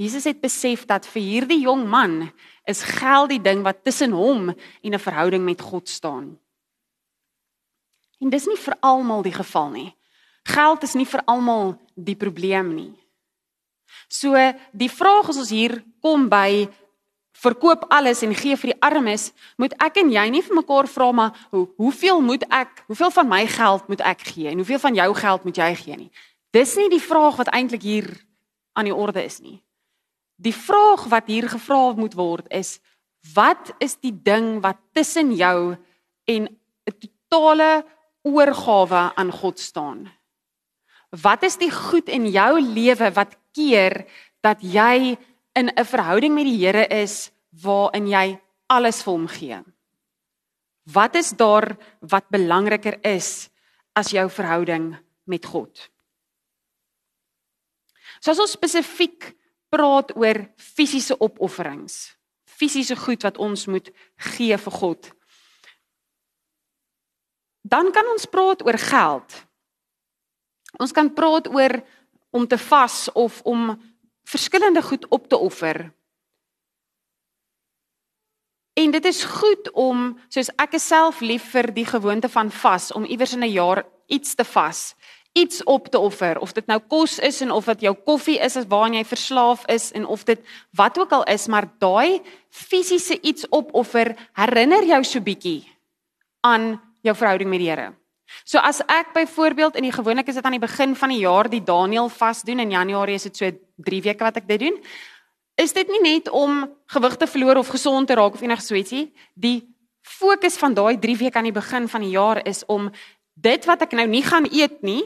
Jesus 0.00 0.24
het 0.24 0.40
besef 0.40 0.86
dat 0.88 1.06
vir 1.06 1.22
hierdie 1.22 1.60
jong 1.62 1.84
man 1.88 2.32
is 2.68 2.82
geld 2.82 3.30
die 3.34 3.42
ding 3.42 3.62
wat 3.66 3.84
tussen 3.84 4.16
hom 4.16 4.50
en 4.50 4.94
'n 4.94 4.98
verhouding 4.98 5.44
met 5.44 5.60
God 5.60 5.88
staan. 5.88 6.38
En 8.20 8.30
dis 8.30 8.46
nie 8.46 8.56
vir 8.56 8.76
almal 8.80 9.22
die 9.22 9.34
geval 9.34 9.70
nie. 9.70 9.94
Geld 10.42 10.82
is 10.82 10.94
nie 10.98 11.06
vir 11.06 11.22
almal 11.26 11.76
die 11.94 12.16
probleem 12.18 12.74
nie. 12.74 12.92
So 14.08 14.34
die 14.72 14.90
vraag 14.90 15.30
as 15.30 15.38
ons 15.40 15.52
hier 15.52 15.78
kom 16.02 16.28
by 16.28 16.68
verkoop 17.42 17.86
alles 17.90 18.22
en 18.22 18.34
gee 18.36 18.56
vir 18.58 18.72
die 18.72 18.80
armes, 18.84 19.30
moet 19.58 19.74
ek 19.82 19.98
en 20.02 20.12
jy 20.12 20.24
nie 20.30 20.42
vir 20.44 20.58
mekaar 20.60 20.86
vra 20.90 21.08
maar 21.12 21.38
hoe, 21.50 21.64
hoeveel 21.80 22.20
moet 22.22 22.44
ek, 22.52 22.84
hoeveel 22.86 23.10
van 23.14 23.28
my 23.28 23.42
geld 23.50 23.88
moet 23.90 24.04
ek 24.12 24.22
gee 24.30 24.50
en 24.52 24.62
hoeveel 24.62 24.82
van 24.82 24.98
jou 24.98 25.08
geld 25.18 25.48
moet 25.48 25.58
jy 25.58 25.70
gee 25.80 25.98
nie. 26.04 26.10
Dis 26.54 26.76
nie 26.76 26.90
die 26.92 27.02
vraag 27.02 27.40
wat 27.40 27.50
eintlik 27.56 27.82
hier 27.82 28.08
aan 28.78 28.88
die 28.88 28.94
orde 28.94 29.24
is 29.24 29.40
nie. 29.42 29.58
Die 30.42 30.54
vraag 30.54 31.06
wat 31.10 31.30
hier 31.30 31.48
gevra 31.50 31.94
moet 31.98 32.14
word 32.18 32.50
is 32.52 32.78
wat 33.34 33.70
is 33.82 33.96
die 34.02 34.14
ding 34.14 34.56
wat 34.62 34.80
tussen 34.92 35.30
jou 35.34 35.76
en 36.26 36.42
'n 36.48 36.94
totale 36.98 37.84
oorgawe 38.22 39.14
aan 39.14 39.30
God 39.30 39.58
staan? 39.58 40.10
Wat 41.12 41.42
is 41.44 41.58
die 41.60 41.70
goed 41.70 42.08
in 42.08 42.26
jou 42.32 42.60
lewe 42.60 43.10
wat 43.12 43.36
keer 43.52 44.06
dat 44.40 44.62
jy 44.64 45.18
in 45.54 45.68
'n 45.68 45.84
verhouding 45.84 46.34
met 46.34 46.44
die 46.44 46.58
Here 46.58 46.86
is 46.88 47.30
waarin 47.62 48.08
jy 48.08 48.40
alles 48.66 49.02
vir 49.02 49.12
hom 49.12 49.28
gee. 49.28 49.58
Wat 50.92 51.14
is 51.14 51.30
daar 51.30 51.76
wat 52.00 52.30
belangriker 52.32 52.98
is 53.04 53.50
as 53.94 54.10
jou 54.10 54.28
verhouding 54.30 54.96
met 55.24 55.46
God? 55.46 55.90
So 58.20 58.30
as 58.30 58.38
ons 58.38 58.56
spesifiek 58.56 59.34
praat 59.68 60.16
oor 60.16 60.48
fisiese 60.56 61.16
opofferings, 61.18 62.16
fisiese 62.44 62.96
goed 62.96 63.22
wat 63.22 63.38
ons 63.38 63.66
moet 63.66 63.90
gee 64.16 64.56
vir 64.56 64.72
God. 64.72 65.12
Dan 67.62 67.92
kan 67.92 68.06
ons 68.06 68.26
praat 68.26 68.62
oor 68.66 68.78
geld. 68.78 69.46
Ons 70.80 70.92
kan 70.92 71.12
praat 71.12 71.48
oor 71.48 71.82
om 72.30 72.46
te 72.46 72.58
vas 72.58 73.08
of 73.12 73.40
om 73.42 73.74
verskillende 74.24 74.82
goed 74.82 75.08
op 75.08 75.28
te 75.28 75.36
offer. 75.36 75.92
En 78.72 78.90
dit 78.90 79.04
is 79.04 79.24
goed 79.24 79.70
om 79.72 80.12
soos 80.32 80.48
ek 80.56 80.78
self 80.80 81.20
lief 81.20 81.50
vir 81.52 81.72
die 81.76 81.84
gewoonte 81.84 82.28
van 82.32 82.50
vas 82.50 82.92
om 82.96 83.04
iewers 83.04 83.34
in 83.36 83.44
'n 83.44 83.52
jaar 83.52 83.84
iets 84.06 84.34
te 84.34 84.44
vas, 84.44 84.94
iets 85.32 85.64
op 85.64 85.88
te 85.88 85.98
offer 85.98 86.38
of 86.38 86.52
dit 86.52 86.66
nou 86.66 86.80
kos 86.80 87.18
is 87.18 87.40
en 87.40 87.50
of 87.50 87.64
dit 87.64 87.80
jou 87.80 87.94
koffie 87.94 88.38
is 88.38 88.56
as 88.56 88.66
waaraan 88.68 88.94
jy 88.94 89.04
verslaaf 89.04 89.66
is 89.66 89.92
en 89.92 90.06
of 90.06 90.24
dit 90.24 90.40
wat 90.70 90.98
ook 90.98 91.12
al 91.12 91.24
is, 91.24 91.46
maar 91.46 91.68
daai 91.78 92.20
fisiese 92.48 93.20
iets 93.20 93.48
opoffer 93.48 94.16
herinner 94.32 94.84
jou 94.84 95.04
so 95.04 95.20
bietjie 95.20 95.68
aan 96.40 96.80
jou 97.02 97.16
verhouding 97.16 97.50
met 97.50 97.58
die 97.58 97.70
Here. 97.70 98.01
So 98.44 98.58
as 98.58 98.80
ek 98.86 99.12
byvoorbeeld 99.14 99.76
in 99.76 99.86
die 99.86 99.94
gewoonlik 99.94 100.28
is 100.28 100.38
dit 100.38 100.44
aan 100.44 100.56
die 100.56 100.62
begin 100.62 100.96
van 100.96 101.12
die 101.14 101.22
jaar 101.22 101.48
die 101.50 101.62
Daniel 101.64 102.08
vas 102.08 102.42
doen 102.42 102.58
in 102.64 102.70
Januarie 102.70 103.14
is 103.14 103.28
dit 103.28 103.36
so 103.36 103.50
3 103.76 104.02
weke 104.02 104.24
wat 104.24 104.40
ek 104.42 104.48
dit 104.48 104.60
doen. 104.66 104.78
Is 105.60 105.72
dit 105.72 105.88
nie 105.88 106.00
net 106.02 106.30
om 106.30 106.64
gewig 106.86 107.16
te 107.16 107.26
verloor 107.26 107.60
of 107.60 107.68
gesond 107.68 108.08
te 108.08 108.16
raak 108.16 108.34
of 108.34 108.42
enigiets 108.42 108.70
so 108.72 108.74
ietsie? 108.74 109.12
Die 109.34 109.62
fokus 110.02 110.56
van 110.58 110.74
daai 110.74 110.98
3 110.98 111.16
weke 111.16 111.38
aan 111.38 111.50
die 111.50 111.54
begin 111.54 111.88
van 111.88 112.00
die 112.00 112.14
jaar 112.14 112.42
is 112.46 112.64
om 112.66 112.90
dit 113.34 113.64
wat 113.68 113.82
ek 113.82 113.94
nou 113.96 114.06
nie 114.06 114.24
gaan 114.24 114.48
eet 114.50 114.82
nie 114.82 115.04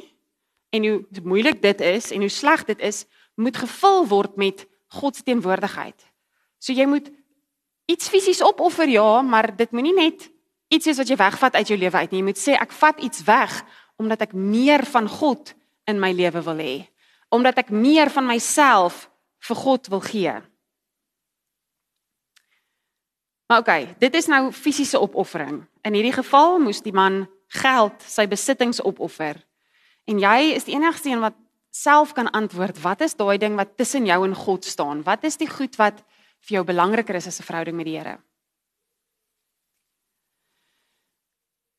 en 0.75 0.87
hoe 0.87 1.23
moeilik 1.23 1.61
dit 1.63 1.81
is 1.81 2.11
en 2.13 2.25
hoe 2.25 2.33
sleg 2.33 2.65
dit 2.67 2.81
is, 2.85 3.05
moet 3.37 3.57
gevul 3.57 4.07
word 4.09 4.37
met 4.37 4.65
God 4.99 5.17
se 5.17 5.25
teenwoordigheid. 5.27 5.97
So 6.59 6.73
jy 6.73 6.87
moet 6.89 7.11
iets 7.91 8.09
fisies 8.11 8.43
opoffer 8.43 8.89
ja, 8.91 9.23
maar 9.23 9.53
dit 9.57 9.71
moenie 9.71 9.95
net 9.95 10.29
iets 10.69 10.87
is 10.87 10.99
wat 11.01 11.09
jy 11.09 11.17
wegvat 11.17 11.55
uit 11.55 11.69
jou 11.69 11.79
lewe 11.79 11.97
uit 11.97 12.11
nie. 12.11 12.21
Jy 12.21 12.27
moet 12.27 12.41
sê 12.41 12.57
ek 12.59 12.73
vat 12.73 13.01
iets 13.05 13.25
weg 13.27 13.63
omdat 13.97 14.27
ek 14.27 14.35
meer 14.37 14.85
van 14.85 15.09
God 15.09 15.55
in 15.89 16.01
my 16.01 16.13
lewe 16.13 16.43
wil 16.45 16.61
hê. 16.61 16.75
Omdat 17.33 17.63
ek 17.65 17.73
meer 17.73 18.11
van 18.13 18.27
myself 18.29 19.07
vir 19.47 19.57
God 19.57 19.89
wil 19.89 20.03
gee. 20.05 20.35
Maar 23.47 23.63
oké, 23.63 23.71
okay, 23.71 23.97
dit 24.03 24.15
is 24.15 24.27
nou 24.27 24.51
fisiese 24.53 25.01
opoffering. 25.01 25.63
In 25.87 25.95
hierdie 25.95 26.15
geval 26.17 26.59
moes 26.59 26.83
die 26.83 26.95
man 26.95 27.25
geld, 27.55 28.03
sy 28.03 28.27
besittings 28.27 28.83
opoffer. 28.83 29.39
En 30.11 30.19
jy 30.23 30.53
is 30.57 30.67
die 30.67 30.75
enigste 30.75 31.13
een 31.13 31.23
wat 31.23 31.37
self 31.71 32.13
kan 32.17 32.31
antwoord, 32.35 32.81
wat 32.83 33.05
is 33.07 33.15
daai 33.15 33.39
ding 33.39 33.55
wat 33.59 33.77
tussen 33.79 34.07
jou 34.09 34.19
en 34.27 34.35
God 34.35 34.65
staan? 34.65 35.05
Wat 35.07 35.25
is 35.25 35.39
die 35.39 35.51
goed 35.51 35.77
wat 35.79 36.03
vir 36.47 36.59
jou 36.59 36.65
belangriker 36.67 37.15
is 37.15 37.27
as 37.27 37.41
'n 37.41 37.47
verhouding 37.47 37.77
met 37.77 37.87
die 37.87 37.99
Here? 37.99 38.19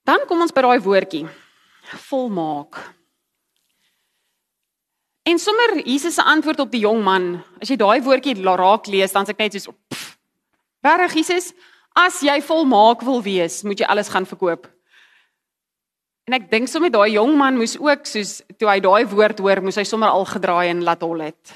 Dan 0.08 0.24
kom 0.28 0.40
ons 0.46 0.56
by 0.56 0.64
daai 0.64 0.80
woordjie 0.84 1.26
volmaak. 2.08 2.80
En 5.28 5.40
sommer 5.40 5.82
Jesus 5.84 6.16
se 6.16 6.24
antwoord 6.24 6.62
op 6.64 6.72
die 6.72 6.86
jong 6.86 7.02
man, 7.04 7.34
as 7.60 7.68
jy 7.72 7.76
daai 7.80 8.00
woordjie 8.04 8.38
raak 8.44 8.88
lees, 8.88 9.12
dan 9.12 9.28
sê 9.28 9.36
ek 9.36 9.44
net 9.44 9.58
soos 9.58 9.68
Regtig 10.88 11.18
Jesus, 11.20 11.52
as 11.98 12.22
jy 12.24 12.38
volmaak 12.46 13.02
wil 13.04 13.20
wees, 13.26 13.64
moet 13.68 13.80
jy 13.82 13.88
alles 13.90 14.08
gaan 14.14 14.28
verkoop. 14.30 14.70
En 16.28 16.36
ek 16.38 16.50
dink 16.52 16.72
sommer 16.72 16.92
daai 16.92 17.18
jong 17.18 17.36
man 17.40 17.58
moes 17.60 17.76
ook 17.80 18.08
soos 18.08 18.42
toe 18.60 18.70
hy 18.70 18.80
daai 18.84 19.08
woord 19.08 19.40
hoor, 19.44 19.64
moes 19.64 19.80
hy 19.80 19.84
sommer 19.88 20.12
al 20.12 20.28
gedraai 20.28 20.70
en 20.72 20.84
laat 20.88 21.04
hol 21.04 21.24
het. 21.24 21.56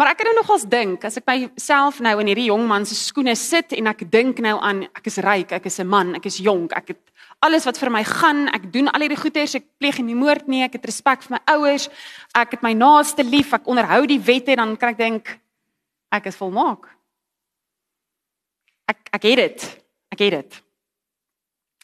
Maar 0.00 0.14
ek 0.14 0.22
het 0.22 0.30
nou 0.30 0.38
nogals 0.38 0.62
dink 0.64 1.02
as 1.04 1.18
ek 1.20 1.26
myself 1.28 1.98
nou 2.00 2.14
in 2.22 2.28
hierdie 2.30 2.46
jong 2.46 2.62
man 2.64 2.86
se 2.88 2.96
skoene 2.96 3.34
sit 3.36 3.74
en 3.76 3.90
ek 3.90 4.06
dink 4.08 4.38
nou 4.40 4.54
aan 4.64 4.86
ek 4.96 5.10
is 5.10 5.18
ryk, 5.20 5.50
ek 5.52 5.66
is 5.68 5.76
'n 5.76 5.86
man, 5.86 6.14
ek 6.16 6.24
is 6.24 6.38
jonk, 6.40 6.72
ek 6.72 6.88
het 6.88 7.02
alles 7.44 7.66
wat 7.68 7.76
vir 7.76 7.90
my 7.90 8.02
gaan, 8.04 8.48
ek 8.48 8.72
doen 8.72 8.88
al 8.88 9.00
hierdie 9.04 9.20
goeders, 9.20 9.54
ek 9.54 9.66
pleeg 9.76 9.98
nie 10.00 10.14
moord 10.14 10.48
nie, 10.48 10.62
ek 10.64 10.72
het 10.72 10.86
respek 10.88 11.20
vir 11.22 11.36
my 11.36 11.52
ouers, 11.52 11.90
ek 12.34 12.50
het 12.50 12.62
my 12.62 12.72
naaste 12.72 13.22
lief, 13.22 13.52
ek 13.52 13.68
onderhou 13.68 14.06
die 14.06 14.18
wette, 14.18 14.56
dan 14.56 14.74
kan 14.78 14.88
ek 14.88 14.96
dink 14.96 15.38
ek 16.10 16.26
is 16.26 16.36
volmaak. 16.36 16.88
Ek 18.88 18.96
ek 19.12 19.22
het 19.22 19.36
dit. 19.36 19.82
Ek 20.12 20.18
het 20.18 20.30
dit. 20.30 20.62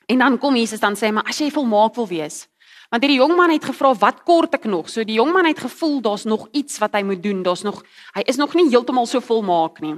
En 0.08 0.18
dan 0.18 0.38
kom 0.38 0.56
Jesus 0.56 0.80
dan 0.80 0.96
sê 0.96 1.12
maar 1.12 1.28
as 1.28 1.38
jy 1.38 1.50
volmaak 1.50 1.94
wil 1.94 2.08
wees, 2.08 2.48
Want 2.90 3.02
hierdie 3.02 3.18
jong 3.18 3.34
man 3.36 3.50
het 3.50 3.64
gevra 3.64 3.92
wat 3.98 4.22
kort 4.22 4.54
ek 4.54 4.66
nog? 4.70 4.90
So 4.90 5.04
die 5.04 5.18
jong 5.18 5.32
man 5.34 5.48
het 5.48 5.58
gevoel 5.58 6.00
daar's 6.00 6.24
nog 6.24 6.48
iets 6.52 6.78
wat 6.78 6.94
hy 6.94 7.02
moet 7.02 7.22
doen. 7.22 7.42
Daar's 7.42 7.64
nog 7.66 7.82
hy 8.14 8.22
is 8.30 8.38
nog 8.38 8.54
nie 8.54 8.68
heeltemal 8.70 9.06
so 9.10 9.20
volmaak 9.20 9.80
nie. 9.80 9.96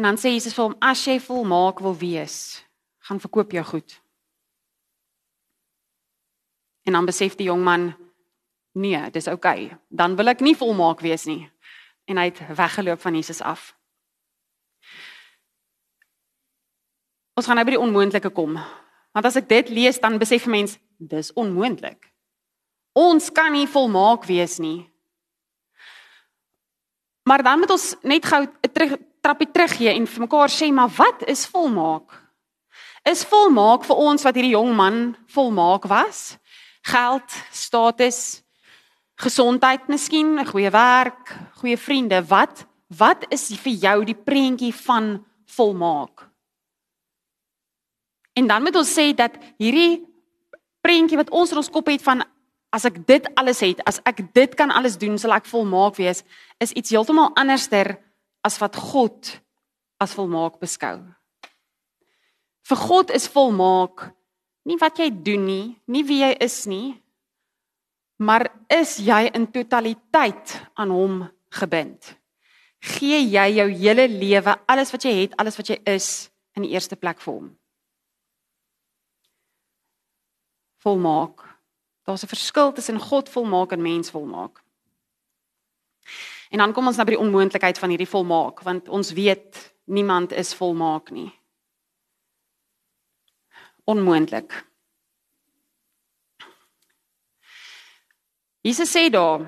En 0.00 0.08
dan 0.08 0.16
sê 0.16 0.32
Jesus 0.32 0.54
vir 0.56 0.64
hom 0.64 0.76
as 0.80 1.04
jy 1.04 1.18
volmaak 1.20 1.82
wil 1.84 1.94
wees, 2.00 2.62
gaan 3.04 3.20
verkoop 3.20 3.52
jou 3.52 3.64
goed. 3.64 3.98
En 6.88 6.96
dan 6.96 7.06
besef 7.06 7.36
die 7.36 7.50
jong 7.50 7.60
man 7.62 7.92
nee, 8.72 9.10
dis 9.12 9.28
oukei. 9.28 9.66
Okay. 9.68 9.78
Dan 9.88 10.16
wil 10.16 10.32
ek 10.32 10.40
nie 10.40 10.56
volmaak 10.56 11.04
wees 11.04 11.28
nie. 11.28 11.44
En 12.08 12.18
hy 12.18 12.30
het 12.30 12.40
weggeloop 12.56 13.00
van 13.04 13.14
Jesus 13.14 13.42
af. 13.44 13.74
Ons 17.36 17.46
gaan 17.48 17.56
nou 17.56 17.64
by 17.68 17.76
die 17.76 17.80
onmoontlike 17.80 18.32
kom. 18.34 18.56
Want 19.12 19.28
as 19.28 19.36
ek 19.40 19.48
dit 19.48 19.70
lees 19.72 20.00
dan 20.00 20.18
besef 20.18 20.46
'n 20.46 20.50
mens 20.50 20.78
dis 21.08 21.32
onmoontlik. 21.32 22.10
Ons 22.92 23.30
kan 23.32 23.52
nie 23.52 23.66
volmaak 23.66 24.26
wees 24.28 24.58
nie. 24.58 24.84
Maar 27.22 27.42
dan 27.42 27.62
moet 27.62 27.70
ons 27.70 27.94
net 28.02 28.24
gou 28.26 28.42
'n 28.42 28.98
trappie 29.20 29.50
terug 29.50 29.76
gee 29.76 29.94
en 29.94 30.06
vir 30.06 30.20
mekaar 30.20 30.50
sê 30.50 30.72
maar 30.72 30.90
wat 30.90 31.22
is 31.28 31.46
volmaak? 31.46 32.10
Is 33.04 33.24
volmaak 33.24 33.84
vir 33.84 33.96
ons 33.96 34.22
wat 34.22 34.34
hierdie 34.34 34.54
jong 34.54 34.74
man 34.76 35.16
volmaak 35.26 35.84
was? 35.84 36.38
Geld, 36.82 37.30
status, 37.50 38.42
gesondheid 39.16 39.88
miskien, 39.88 40.38
'n 40.38 40.46
goeie 40.46 40.70
werk, 40.70 41.38
goeie 41.60 41.76
vriende. 41.76 42.22
Wat 42.28 42.66
wat 42.88 43.24
is 43.30 43.48
vir 43.48 43.72
jou 43.72 44.04
die 44.04 44.14
prentjie 44.14 44.74
van 44.74 45.24
volmaak? 45.46 46.28
En 48.32 48.46
dan 48.46 48.62
moet 48.62 48.76
ons 48.76 48.98
sê 48.98 49.14
dat 49.14 49.32
hierdie 49.58 50.11
prentjie 50.82 51.18
wat 51.20 51.30
ons 51.30 51.52
in 51.52 51.60
ons 51.62 51.72
kop 51.72 51.90
het 51.90 52.02
van 52.04 52.24
as 52.72 52.86
ek 52.88 53.02
dit 53.06 53.26
alles 53.36 53.60
het, 53.62 53.82
as 53.86 54.00
ek 54.08 54.24
dit 54.34 54.54
kan 54.56 54.72
alles 54.72 54.96
doen, 54.98 55.18
sal 55.20 55.34
ek 55.36 55.48
volmaak 55.48 55.98
wees, 56.00 56.24
is 56.60 56.72
iets 56.72 56.92
heeltemal 56.94 57.34
anderster 57.38 57.98
as 58.42 58.56
wat 58.62 58.76
God 58.76 59.36
as 60.02 60.14
volmaak 60.16 60.58
beskou. 60.60 60.98
Vir 62.66 62.78
God 62.78 63.12
is 63.14 63.28
volmaak 63.28 64.08
Nie 64.68 64.78
wat 64.78 65.00
jy 65.02 65.10
doen 65.10 65.46
nie, 65.46 65.64
nie 65.90 66.04
wie 66.06 66.20
jy 66.22 66.32
is 66.44 66.62
nie, 66.70 66.94
maar 68.22 68.46
is 68.70 68.98
jy 69.02 69.24
in 69.34 69.48
totaliteit 69.50 70.54
aan 70.78 70.92
hom 70.94 71.16
gebind? 71.58 72.14
Gee 72.82 73.18
jy 73.26 73.46
jou 73.58 73.66
hele 73.70 74.06
lewe, 74.10 74.54
alles 74.70 74.94
wat 74.94 75.06
jy 75.06 75.16
het, 75.24 75.34
alles 75.38 75.58
wat 75.58 75.72
jy 75.72 75.80
is 75.90 76.30
in 76.54 76.66
die 76.66 76.74
eerste 76.76 76.98
plek 76.98 77.18
vir 77.22 77.34
hom? 77.34 77.50
Volmaak. 80.82 81.44
Daar's 82.04 82.24
'n 82.24 82.34
verskil 82.34 82.72
tussen 82.72 82.98
God 82.98 83.28
volmaak 83.28 83.72
en 83.72 83.82
mens 83.82 84.10
volmaak. 84.10 84.62
En 86.50 86.58
dan 86.58 86.72
kom 86.72 86.86
ons 86.86 86.96
nou 86.96 87.06
by 87.06 87.14
die 87.14 87.22
onmoontlikheid 87.24 87.78
van 87.78 87.88
hierdie 87.88 88.08
volmaak, 88.08 88.60
want 88.60 88.88
ons 88.88 89.12
weet 89.16 89.74
niemand 89.84 90.32
is 90.32 90.54
volmaak 90.54 91.10
nie. 91.10 91.30
Onmoontlik. 93.84 94.64
Jesus 98.60 98.92
sê 98.92 99.08
daar 99.10 99.46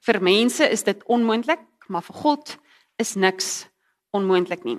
vir 0.00 0.22
mense 0.22 0.70
is 0.70 0.82
dit 0.82 1.04
onmoontlik, 1.04 1.62
maar 1.86 2.02
vir 2.02 2.14
God 2.14 2.56
is 2.96 3.14
niks 3.14 3.68
onmoontlik 4.10 4.64
nie. 4.64 4.78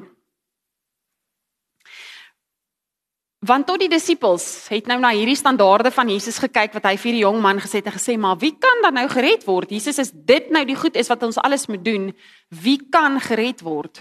Want 3.41 3.65
tot 3.65 3.81
die 3.81 3.89
disippels 3.89 4.67
het 4.69 4.85
nou 4.85 4.99
na 5.01 5.09
hierdie 5.17 5.37
standaarde 5.37 5.89
van 5.91 6.09
Jesus 6.13 6.37
gekyk 6.43 6.75
wat 6.77 6.85
hy 6.85 6.93
vir 7.01 7.15
die 7.15 7.23
jong 7.23 7.39
man 7.41 7.57
gesê 7.63 7.79
het 7.79 7.87
en 7.89 7.95
gesê 7.95 8.13
maar 8.21 8.37
wie 8.37 8.53
kan 8.53 8.83
dan 8.85 8.99
nou 8.99 9.07
gered 9.09 9.47
word? 9.47 9.73
Jesus 9.73 9.97
is 9.97 10.11
dit 10.13 10.51
nou 10.53 10.61
die 10.69 10.77
goed 10.77 10.99
is 10.99 11.09
wat 11.09 11.25
ons 11.25 11.41
alles 11.41 11.65
moet 11.65 11.81
doen. 11.81 12.11
Wie 12.53 12.77
kan 12.93 13.17
gered 13.17 13.63
word? 13.65 13.97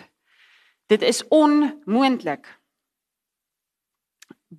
Dit 0.92 1.00
is 1.00 1.22
onmoontlik. 1.32 2.44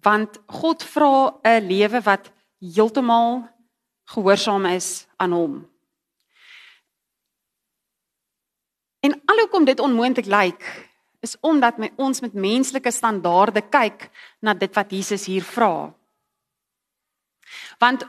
Want 0.02 0.42
God 0.50 0.82
vra 0.82 1.38
'n 1.46 1.68
lewe 1.68 2.02
wat 2.02 2.32
heeltemal 2.58 3.46
gehoorsaam 4.10 4.66
is 4.66 5.06
aan 5.18 5.32
hom. 5.32 5.70
En 9.00 9.22
alhoewel 9.26 9.66
dit 9.66 9.80
onmoontlik 9.80 10.26
lyk, 10.26 10.91
is 11.22 11.38
omdat 11.42 11.78
my, 11.78 11.92
ons 12.02 12.22
met 12.22 12.34
menslike 12.34 12.92
standaarde 12.92 13.62
kyk 13.70 14.10
na 14.42 14.54
dit 14.58 14.74
wat 14.76 14.92
Jesus 14.92 15.26
hier 15.30 15.46
vra. 15.46 15.92
Want 17.80 18.06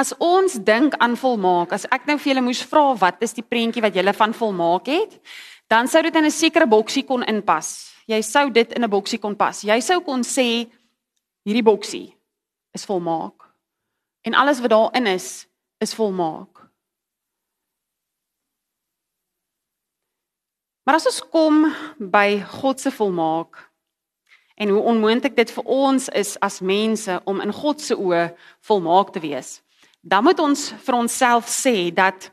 as 0.00 0.14
ons 0.18 0.56
dink 0.64 0.96
aan 0.98 1.16
volmaak, 1.16 1.74
as 1.76 1.86
ek 1.92 2.08
nou 2.08 2.16
vir 2.18 2.32
julle 2.32 2.46
moes 2.46 2.62
vra 2.66 2.86
wat 2.98 3.20
is 3.24 3.36
die 3.36 3.44
prentjie 3.46 3.84
wat 3.84 3.94
julle 3.94 4.14
van 4.16 4.34
volmaak 4.34 4.88
het, 4.90 5.18
dan 5.70 5.88
sou 5.88 6.02
dit 6.02 6.16
in 6.16 6.24
'n 6.24 6.30
sekere 6.30 6.66
boksie 6.66 7.04
kon 7.04 7.22
inpas. 7.22 7.92
Jy 8.06 8.20
sou 8.22 8.50
dit 8.50 8.72
in 8.72 8.84
'n 8.84 8.90
boksie 8.90 9.18
kon 9.18 9.36
pas. 9.36 9.62
Jy 9.64 9.80
sou 9.80 10.00
kon 10.00 10.22
sê 10.22 10.68
hierdie 11.44 11.62
boksie 11.62 12.14
is 12.72 12.84
volmaak. 12.84 13.44
En 14.22 14.34
alles 14.34 14.60
wat 14.60 14.70
daarin 14.70 15.06
is, 15.06 15.46
is 15.78 15.94
volmaak. 15.94 16.53
Maar 20.84 20.98
as 21.00 21.06
ons 21.08 21.22
kom 21.32 21.64
by 21.98 22.42
God 22.60 22.80
se 22.80 22.92
volmaak 22.92 23.56
en 24.54 24.68
hoe 24.68 24.82
onmoontlik 24.82 25.34
dit 25.36 25.50
vir 25.50 25.64
ons 25.64 26.08
is 26.14 26.36
as 26.44 26.60
mense 26.60 27.20
om 27.24 27.40
in 27.40 27.52
God 27.52 27.80
se 27.80 27.96
oë 27.96 28.28
volmaak 28.68 29.10
te 29.14 29.22
wees, 29.24 29.58
dan 30.04 30.22
moet 30.24 30.38
ons 30.38 30.68
vir 30.84 30.94
onsself 30.94 31.48
sê 31.48 31.88
dat 31.94 32.28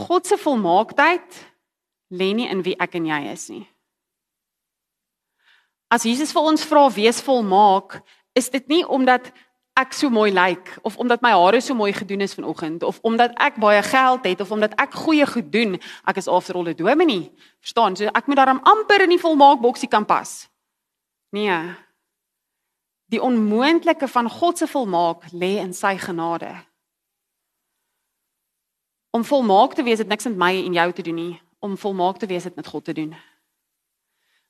God 0.00 0.26
se 0.26 0.38
volmaaktheid 0.40 1.44
lê 2.10 2.32
nie 2.34 2.48
in 2.48 2.64
wie 2.66 2.76
ek 2.80 2.96
en 2.98 3.06
jy 3.10 3.20
is 3.30 3.46
nie. 3.52 3.66
As 5.90 6.06
Jesus 6.06 6.32
vir 6.32 6.46
ons 6.46 6.64
vra 6.64 6.86
wees 6.94 7.20
volmaak, 7.26 8.00
is 8.34 8.48
dit 8.50 8.66
nie 8.70 8.82
omdat 8.86 9.32
ek 9.78 9.92
so 9.92 10.10
mooi 10.10 10.30
lyk 10.32 10.64
like, 10.64 10.80
of 10.82 10.96
omdat 10.96 11.22
my 11.22 11.30
hare 11.30 11.60
so 11.60 11.74
mooi 11.74 11.92
gedoen 11.92 12.20
is 12.20 12.34
vanoggend 12.34 12.82
of 12.82 12.98
omdat 13.02 13.32
ek 13.38 13.56
baie 13.56 13.82
geld 13.82 14.24
het 14.24 14.40
of 14.40 14.50
omdat 14.50 14.74
ek 14.80 14.94
goeie 14.94 15.26
goed 15.26 15.52
doen, 15.52 15.78
ek 16.04 16.16
is 16.16 16.28
after 16.28 16.54
all 16.54 16.68
'n 16.68 16.76
dominee. 16.76 17.30
Verstaan? 17.60 17.96
So 17.96 18.04
ek 18.04 18.26
moet 18.26 18.36
daarom 18.36 18.60
amper 18.62 19.02
in 19.02 19.08
die 19.08 19.20
volmaak 19.20 19.60
boksie 19.60 19.88
kan 19.88 20.04
pas. 20.06 20.48
Nee. 21.30 21.74
Die 23.10 23.22
onmoontlike 23.22 24.08
van 24.08 24.30
God 24.30 24.58
se 24.58 24.66
volmaak 24.66 25.24
lê 25.32 25.58
in 25.58 25.72
sy 25.74 25.96
genade. 25.96 26.54
Om 29.10 29.24
volmaak 29.24 29.74
te 29.74 29.82
wees 29.82 29.98
het 29.98 30.08
niks 30.08 30.24
met 30.24 30.36
my 30.36 30.64
en 30.64 30.72
jou 30.72 30.92
te 30.92 31.02
doen 31.02 31.14
nie. 31.14 31.40
Om 31.58 31.76
volmaak 31.76 32.18
te 32.18 32.26
wees 32.26 32.44
het 32.44 32.56
met 32.56 32.66
God 32.66 32.84
te 32.84 32.92
doen. 32.92 33.16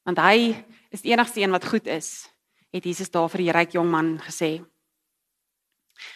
Want 0.02 0.18
hy 0.18 0.64
is 0.90 1.00
die 1.00 1.12
enigste 1.12 1.40
een 1.40 1.50
wat 1.50 1.64
goed 1.64 1.86
is, 1.86 2.28
het 2.70 2.84
Jesus 2.84 3.10
daar 3.10 3.28
vir 3.30 3.44
die 3.44 3.52
ryk 3.52 3.72
jong 3.72 3.90
man 3.90 4.18
gesê. 4.18 4.60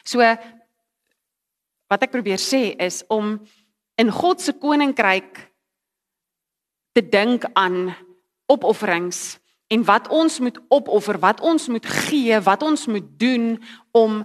So 0.04 0.20
wat 1.90 2.06
ek 2.06 2.12
probeer 2.14 2.40
sê 2.42 2.72
is 2.80 3.02
om 3.12 3.36
in 4.00 4.10
God 4.10 4.40
se 4.42 4.54
koninkryk 4.58 5.38
te 6.94 7.02
dink 7.02 7.46
aan 7.54 7.94
opofferings 8.50 9.38
en 9.72 9.84
wat 9.86 10.08
ons 10.08 10.38
moet 10.44 10.58
opoffer, 10.68 11.18
wat 11.18 11.40
ons 11.40 11.68
moet 11.68 11.86
gee, 12.06 12.38
wat 12.46 12.62
ons 12.62 12.86
moet 12.86 13.06
doen 13.18 13.54
om 13.96 14.22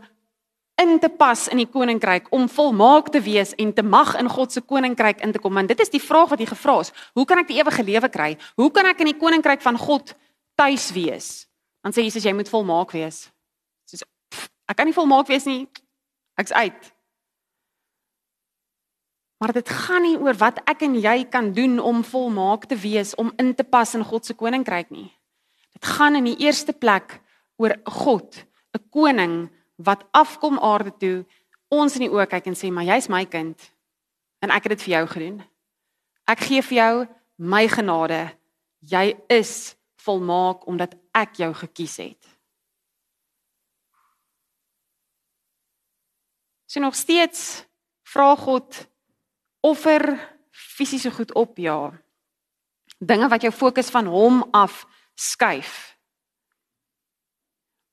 in 0.79 0.99
te 0.99 1.09
pas 1.09 1.47
in 1.51 1.59
die 1.59 1.67
koninkryk, 1.67 2.29
om 2.35 2.47
volmaak 2.51 3.09
te 3.11 3.21
wees 3.23 3.51
en 3.59 3.73
te 3.75 3.83
mag 3.83 4.13
in 4.19 4.29
God 4.31 4.53
se 4.53 4.61
koninkryk 4.61 5.23
in 5.25 5.33
te 5.35 5.41
kom. 5.41 5.53
Want 5.53 5.71
dit 5.71 5.81
is 5.83 5.91
die 5.91 6.03
vraag 6.03 6.31
wat 6.31 6.39
jy 6.39 6.47
gevra 6.51 6.77
het. 6.79 6.93
Hoe 7.17 7.25
kan 7.27 7.41
ek 7.41 7.49
die 7.51 7.59
ewige 7.59 7.83
lewe 7.83 8.09
kry? 8.11 8.29
Hoe 8.55 8.69
kan 8.71 8.87
ek 8.87 9.03
in 9.03 9.11
die 9.11 9.19
koninkryk 9.19 9.63
van 9.65 9.79
God 9.79 10.13
tuis 10.59 10.89
wees? 10.95 11.29
Dan 11.83 11.95
sê 11.95 12.05
Jesus 12.07 12.23
jy 12.23 12.33
moet 12.35 12.51
volmaak 12.51 12.93
wees. 12.95 13.27
Ek 14.69 14.77
kan 14.77 14.85
nie 14.85 14.93
volmaak 14.93 15.27
wees 15.31 15.47
nie. 15.49 15.65
Ek's 16.37 16.53
uit. 16.53 16.93
Maar 19.39 19.53
dit 19.55 19.69
gaan 19.69 20.03
nie 20.03 20.17
oor 20.19 20.35
wat 20.37 20.59
ek 20.67 20.83
en 20.85 20.97
jy 20.99 21.23
kan 21.31 21.53
doen 21.55 21.79
om 21.79 22.03
volmaak 22.03 22.67
te 22.69 22.77
wees 22.77 23.15
om 23.15 23.31
in 23.39 23.53
te 23.55 23.63
pas 23.63 23.95
in 23.95 24.03
God 24.05 24.27
se 24.27 24.35
koninkryk 24.35 24.91
nie. 24.91 25.07
Dit 25.73 25.87
gaan 25.95 26.19
in 26.19 26.27
die 26.27 26.37
eerste 26.43 26.75
plek 26.75 27.21
oor 27.57 27.75
God, 27.85 28.45
'n 28.75 28.83
koning 28.91 29.49
wat 29.77 30.03
afkom 30.11 30.59
aarde 30.59 30.91
toe, 30.99 31.25
ons 31.71 31.95
in 31.95 32.01
die 32.01 32.11
oë 32.11 32.27
kyk 32.27 32.47
en 32.47 32.55
sê, 32.55 32.71
"Maar 32.71 32.83
jy's 32.83 33.09
my 33.09 33.25
kind 33.25 33.71
en 34.41 34.51
ek 34.51 34.63
het 34.63 34.77
dit 34.77 34.81
vir 34.81 34.93
jou 34.97 35.07
gedoen. 35.07 35.43
Ek 36.27 36.39
gee 36.39 36.61
vir 36.61 36.77
jou 36.77 37.07
my 37.37 37.67
genade. 37.67 38.31
Jy 38.81 39.17
is 39.29 39.75
volmaak 39.95 40.67
omdat 40.67 40.95
ek 41.13 41.35
jou 41.35 41.53
gekies 41.53 41.97
het." 41.97 42.38
So 46.69 46.79
nog 46.79 46.95
steeds 46.95 47.65
vra 48.05 48.35
God 48.35 48.87
offer 49.59 50.03
fisiese 50.51 51.11
goed 51.11 51.33
op 51.33 51.57
ja. 51.57 51.89
Dinge 52.99 53.27
wat 53.27 53.41
jou 53.41 53.53
fokus 53.53 53.89
van 53.89 54.05
hom 54.05 54.43
af 54.51 54.85
skuif. 55.17 55.97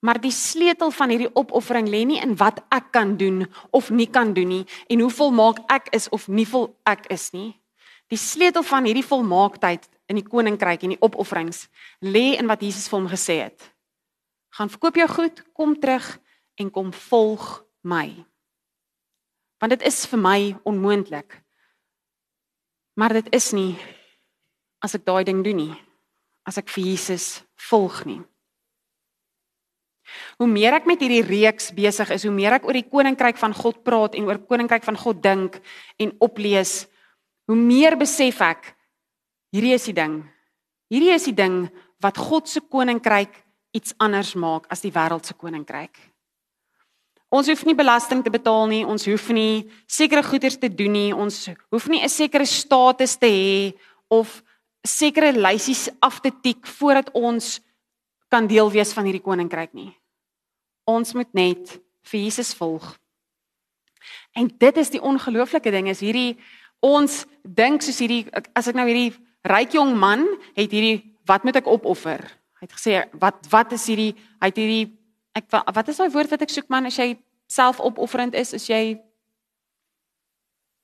Maar 0.05 0.21
die 0.21 0.33
sleutel 0.33 0.93
van 0.93 1.09
hierdie 1.09 1.33
opoffering 1.33 1.89
lê 1.89 2.03
nie 2.05 2.21
in 2.21 2.37
wat 2.37 2.61
ek 2.69 2.93
kan 2.93 3.17
doen 3.17 3.47
of 3.73 3.89
nie 3.91 4.11
kan 4.12 4.35
doen 4.37 4.53
nie 4.53 4.67
en 4.93 5.07
hoe 5.07 5.11
volmaak 5.11 5.65
ek 5.73 5.89
is 5.97 6.11
of 6.12 6.29
nie 6.29 6.47
vol 6.47 6.69
ek 6.85 7.09
is 7.09 7.31
nie. 7.33 7.57
Die 8.12 8.21
sleutel 8.21 8.62
van 8.62 8.85
hierdie 8.85 9.09
volmaaktheid 9.09 9.89
in 10.12 10.21
die 10.21 10.29
koninkryk 10.29 10.85
en 10.85 10.99
die 10.99 11.01
opofferings 11.01 11.65
lê 12.05 12.37
in 12.37 12.53
wat 12.53 12.61
Jesus 12.61 12.93
vir 12.93 13.01
hom 13.01 13.09
gesê 13.09 13.41
het. 13.49 13.73
Gaan 14.53 14.69
verkoop 14.69 15.01
jou 15.01 15.09
goed, 15.17 15.45
kom 15.57 15.79
terug 15.81 16.19
en 16.61 16.71
kom 16.71 16.93
volg 17.09 17.65
my 17.81 18.12
want 19.61 19.73
dit 19.73 19.83
is 19.88 20.05
vir 20.11 20.21
my 20.21 20.38
onmoontlik. 20.69 21.40
Maar 22.97 23.19
dit 23.21 23.29
is 23.37 23.51
nie 23.57 23.75
as 24.85 24.95
ek 24.97 25.05
daai 25.05 25.25
ding 25.27 25.42
doen 25.45 25.57
nie, 25.57 25.75
as 26.47 26.59
ek 26.61 26.71
vir 26.73 26.92
Jesus 26.92 27.42
volg 27.69 28.05
nie. 28.09 28.21
Hoe 30.38 30.47
meer 30.49 30.77
ek 30.77 30.87
met 30.87 31.01
hierdie 31.03 31.25
reeks 31.27 31.73
besig 31.75 32.12
is, 32.14 32.25
hoe 32.25 32.35
meer 32.35 32.59
ek 32.59 32.66
oor 32.69 32.77
die 32.77 32.87
koninkryk 32.87 33.40
van 33.40 33.57
God 33.57 33.83
praat 33.85 34.14
en 34.14 34.29
oor 34.29 34.38
koninkryk 34.38 34.85
van 34.87 34.99
God 35.01 35.23
dink 35.25 35.59
en 36.01 36.14
oplees, 36.23 36.85
hoe 37.51 37.59
meer 37.59 37.99
besef 37.99 38.40
ek 38.45 38.71
hierdie 39.55 39.75
is 39.75 39.88
die 39.88 39.97
ding. 39.97 40.21
Hierdie 40.92 41.14
is 41.16 41.27
die 41.27 41.37
ding 41.37 41.64
wat 42.05 42.21
God 42.21 42.49
se 42.49 42.62
koninkryk 42.62 43.35
iets 43.77 43.97
anders 44.03 44.35
maak 44.38 44.69
as 44.73 44.85
die 44.85 44.92
wêreld 44.95 45.27
se 45.27 45.35
koninkryk. 45.35 45.97
Ons 47.35 47.49
hoef 47.51 47.65
nie 47.67 47.75
belasting 47.75 48.23
te 48.23 48.31
betaal 48.31 48.69
nie, 48.71 48.85
ons 48.87 49.07
hoef 49.09 49.29
nie 49.35 49.67
sekere 49.91 50.23
goederes 50.23 50.59
te 50.59 50.71
doen 50.71 50.93
nie, 50.93 51.15
ons 51.15 51.49
hoef 51.75 51.89
nie 51.89 52.03
'n 52.03 52.09
sekere 52.09 52.47
status 52.47 53.17
te 53.17 53.27
hê 53.27 53.75
of 54.09 54.43
sekere 54.85 55.33
lysies 55.33 55.89
af 56.01 56.21
te 56.21 56.31
tik 56.31 56.67
voordat 56.67 57.11
ons 57.12 57.61
kan 58.29 58.47
deel 58.47 58.71
wees 58.71 58.93
van 58.93 59.05
hierdie 59.05 59.23
koninkryk 59.23 59.75
nie. 59.75 59.93
Ons 60.87 61.15
moet 61.15 61.33
net 61.35 61.81
vir 62.07 62.21
Jesus 62.21 62.55
volg. 62.55 62.97
En 64.37 64.49
dit 64.59 64.77
is 64.77 64.91
die 64.91 65.03
ongelooflike 65.03 65.71
ding 65.71 65.89
is 65.89 66.01
hierdie 66.01 66.37
ons 66.81 67.25
dink 67.43 67.83
soos 67.83 67.99
hierdie 67.99 68.27
as 68.55 68.69
ek 68.69 68.77
nou 68.77 68.87
hierdie 68.87 69.15
ryk 69.43 69.75
jong 69.75 69.97
man 69.99 70.27
het 70.55 70.71
hierdie 70.71 71.03
wat 71.27 71.45
moet 71.45 71.57
ek 71.57 71.67
opoffer? 71.67 72.21
Hy 72.61 72.69
het 72.69 72.77
gesê 72.77 73.01
wat 73.19 73.49
wat 73.51 73.73
is 73.73 73.87
hierdie 73.91 74.12
hy 74.15 74.51
het 74.51 74.61
hierdie 74.61 74.96
ek 75.37 75.51
wat 75.53 75.88
is 75.92 76.01
daai 76.01 76.12
woord 76.14 76.33
wat 76.33 76.44
ek 76.46 76.53
soek 76.55 76.68
man 76.72 76.88
as 76.88 76.99
jy 76.99 77.14
selfopofferend 77.53 78.35
is 78.35 78.55
as 78.57 78.66
jy 78.68 78.96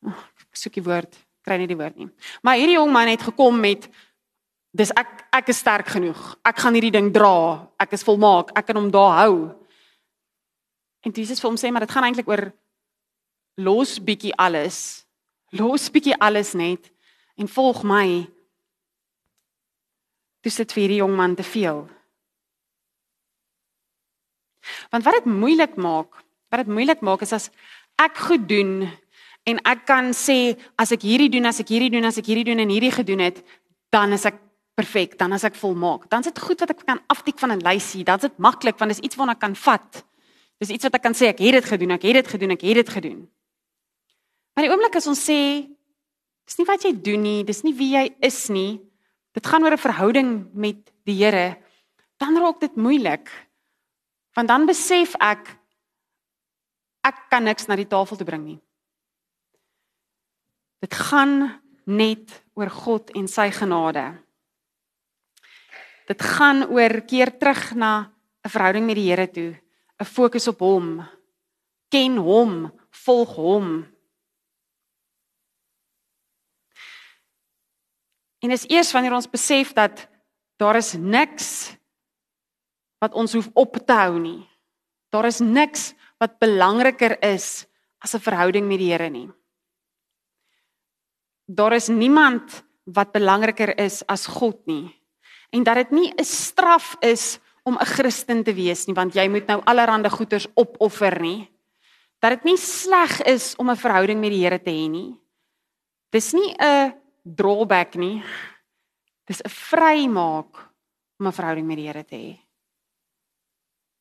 oh, 0.07 0.25
soek 0.55 0.77
die 0.79 0.87
woord 0.87 1.17
kry 1.43 1.59
nie 1.59 1.69
die 1.71 1.79
woord 1.79 1.99
nie. 1.99 2.09
Maar 2.43 2.61
hierdie 2.61 2.79
jong 2.79 2.93
man 2.95 3.11
het 3.11 3.25
gekom 3.27 3.59
met 3.61 3.89
dis 4.73 4.93
ek 4.97 5.25
ek 5.35 5.51
is 5.53 5.61
sterk 5.63 5.91
genoeg. 5.95 6.21
Ek 6.47 6.61
gaan 6.63 6.77
hierdie 6.77 6.95
ding 6.95 7.11
dra. 7.15 7.67
Ek 7.83 7.95
is 7.97 8.05
volmaak. 8.07 8.53
Ek 8.57 8.69
kan 8.69 8.79
hom 8.79 8.91
daar 8.95 9.25
hou. 9.25 9.37
En 11.03 11.15
Jesus 11.15 11.43
vir 11.43 11.51
hom 11.51 11.59
sê 11.59 11.73
maar 11.73 11.85
dit 11.85 11.93
gaan 11.93 12.07
eintlik 12.07 12.31
oor 12.31 12.47
los 13.59 13.99
bietjie 13.99 14.35
alles. 14.39 15.03
Los 15.59 15.91
bietjie 15.93 16.17
alles 16.21 16.55
net 16.55 16.93
en 17.37 17.51
volg 17.51 17.83
my. 17.83 18.07
Dis 20.43 20.59
dit 20.63 20.75
vir 20.75 20.85
hierdie 20.85 21.03
jong 21.03 21.17
man 21.19 21.37
te 21.39 21.47
veel. 21.47 21.85
Want 24.91 25.05
wat 25.05 25.15
dit 25.21 25.25
moeilik 25.25 25.77
maak, 25.77 26.23
wat 26.51 26.65
dit 26.65 26.73
moeilik 26.73 27.01
maak 27.01 27.23
is 27.23 27.33
as 27.33 27.51
ek 28.01 28.17
goed 28.17 28.49
doen 28.49 28.89
en 29.49 29.59
ek 29.67 29.87
kan 29.87 30.13
sê 30.15 30.55
as 30.79 30.93
ek 30.93 31.03
hierdie 31.03 31.31
doen, 31.33 31.47
as 31.47 31.61
ek 31.61 31.69
hierdie 31.69 31.91
doen, 31.91 32.05
as 32.05 32.19
ek 32.19 32.27
hierdie 32.31 32.47
doen 32.47 32.63
en 32.63 32.71
hierdie 32.71 32.95
gedoen 32.95 33.25
het, 33.25 33.43
dan 33.93 34.13
is 34.13 34.25
ek 34.29 34.39
perfek, 34.79 35.19
dan 35.21 35.35
as 35.37 35.45
ek 35.45 35.59
volmaak. 35.59 36.09
Dan 36.11 36.25
is 36.25 36.31
dit 36.31 36.41
goed 36.41 36.63
wat 36.63 36.73
ek 36.73 36.85
kan 36.87 37.03
aftik 37.13 37.39
van 37.39 37.53
'n 37.53 37.63
lysie. 37.63 38.05
Dan 38.05 38.17
is 38.17 38.29
dit 38.29 38.39
maklik 38.39 38.79
want 38.79 38.91
dis 38.91 39.05
iets 39.05 39.17
waarna 39.17 39.33
ek 39.33 39.41
kan 39.41 39.55
vat. 39.55 40.05
Dis 40.59 40.71
iets 40.71 40.85
wat 40.85 40.95
ek 40.95 41.03
kan 41.03 41.15
sê 41.15 41.29
ek 41.29 41.39
het 41.39 41.53
dit 41.53 41.65
gedoen, 41.65 41.91
ek 41.91 42.03
het 42.03 42.15
dit 42.15 42.29
gedoen, 42.29 42.51
ek 42.51 42.61
het 42.63 42.75
dit 42.75 42.89
gedoen. 42.89 43.29
Maar 44.55 44.65
die 44.65 44.71
oomblik 44.71 44.97
as 44.97 45.07
ons 45.07 45.19
sê 45.19 45.67
dis 46.47 46.59
nie 46.59 46.67
wat 46.67 46.83
jy 46.83 46.93
doen 46.93 47.23
nie, 47.23 47.45
dis 47.45 47.63
nie 47.63 47.75
wie 47.75 47.93
jy 47.97 48.15
is 48.21 48.49
nie. 48.49 48.81
Dit 49.33 49.47
gaan 49.47 49.65
oor 49.65 49.73
'n 49.73 49.79
verhouding 49.79 50.51
met 50.55 50.93
die 51.05 51.17
Here. 51.17 51.57
Dan 52.19 52.37
raak 52.37 52.61
dit 52.61 52.77
moeilik. 52.77 53.29
Want 54.37 54.49
dan 54.49 54.67
besef 54.67 55.15
ek 55.21 55.59
ek 57.03 57.27
kan 57.33 57.45
niks 57.45 57.67
na 57.67 57.77
die 57.77 57.89
tafel 57.91 58.17
toe 58.17 58.27
bring 58.27 58.45
nie. 58.47 58.61
Dit 60.83 60.95
gaan 60.95 61.61
net 61.87 62.31
oor 62.55 62.71
God 62.71 63.11
en 63.19 63.27
sy 63.31 63.49
genade. 63.55 64.05
Dit 66.07 66.23
gaan 66.23 66.65
oor 66.71 67.01
keer 67.07 67.35
terug 67.39 67.75
na 67.75 68.13
'n 68.45 68.51
verhouding 68.51 68.87
met 68.87 68.97
die 68.97 69.11
Here 69.11 69.27
toe, 69.27 69.59
'n 70.01 70.05
fokus 70.05 70.49
op 70.49 70.59
hom. 70.59 71.07
Ken 71.91 72.17
hom, 72.17 72.73
volg 72.91 73.37
hom. 73.37 73.87
En 78.43 78.51
is 78.51 78.67
eers 78.67 78.93
wanneer 78.93 79.15
ons 79.15 79.31
besef 79.31 79.73
dat 79.73 80.09
daar 80.57 80.77
is 80.77 80.95
niks 80.95 81.77
wat 83.03 83.19
ons 83.19 83.35
hoef 83.35 83.51
op 83.59 83.83
te 83.83 83.93
hou 83.99 84.19
nie. 84.23 84.47
Daar 85.11 85.27
is 85.27 85.43
niks 85.43 85.91
wat 86.23 86.39
belangriker 86.39 87.19
is 87.19 87.67
as 87.99 88.15
'n 88.15 88.23
verhouding 88.23 88.67
met 88.69 88.79
die 88.79 88.93
Here 88.95 89.11
nie 89.11 89.31
daar 91.55 91.73
is 91.73 91.89
niemand 91.89 92.63
wat 92.85 93.13
belangriker 93.13 93.79
is 93.79 94.03
as 94.07 94.27
God 94.27 94.59
nie. 94.67 94.91
En 95.51 95.63
dat 95.63 95.75
dit 95.75 95.91
nie 95.91 96.13
'n 96.17 96.25
straf 96.25 96.97
is 97.01 97.39
om 97.63 97.77
'n 97.77 97.85
Christen 97.85 98.43
te 98.43 98.55
wees 98.55 98.87
nie, 98.87 98.95
want 98.95 99.15
jy 99.15 99.29
moet 99.29 99.47
nou 99.47 99.61
allerlei 99.65 100.09
goeders 100.09 100.47
opoffer 100.55 101.21
nie. 101.21 101.51
Dat 102.21 102.31
dit 102.31 102.45
nie 102.45 102.57
sleg 102.57 103.23
is 103.23 103.57
om 103.57 103.71
'n 103.71 103.77
verhouding 103.77 104.21
met 104.21 104.31
die 104.31 104.43
Here 104.45 104.59
te 104.59 104.71
hê 104.71 104.89
nie. 104.89 105.21
Dis 106.11 106.33
nie 106.33 106.55
'n 106.59 106.95
drawback 107.23 107.95
nie. 107.95 108.23
Dis 109.27 109.43
'n 109.43 109.49
vrymaak 109.49 110.71
om 111.19 111.27
'n 111.27 111.33
verhouding 111.33 111.67
met 111.67 111.77
die 111.77 111.87
Here 111.87 112.05
te 112.05 112.17
hê. 112.17 112.42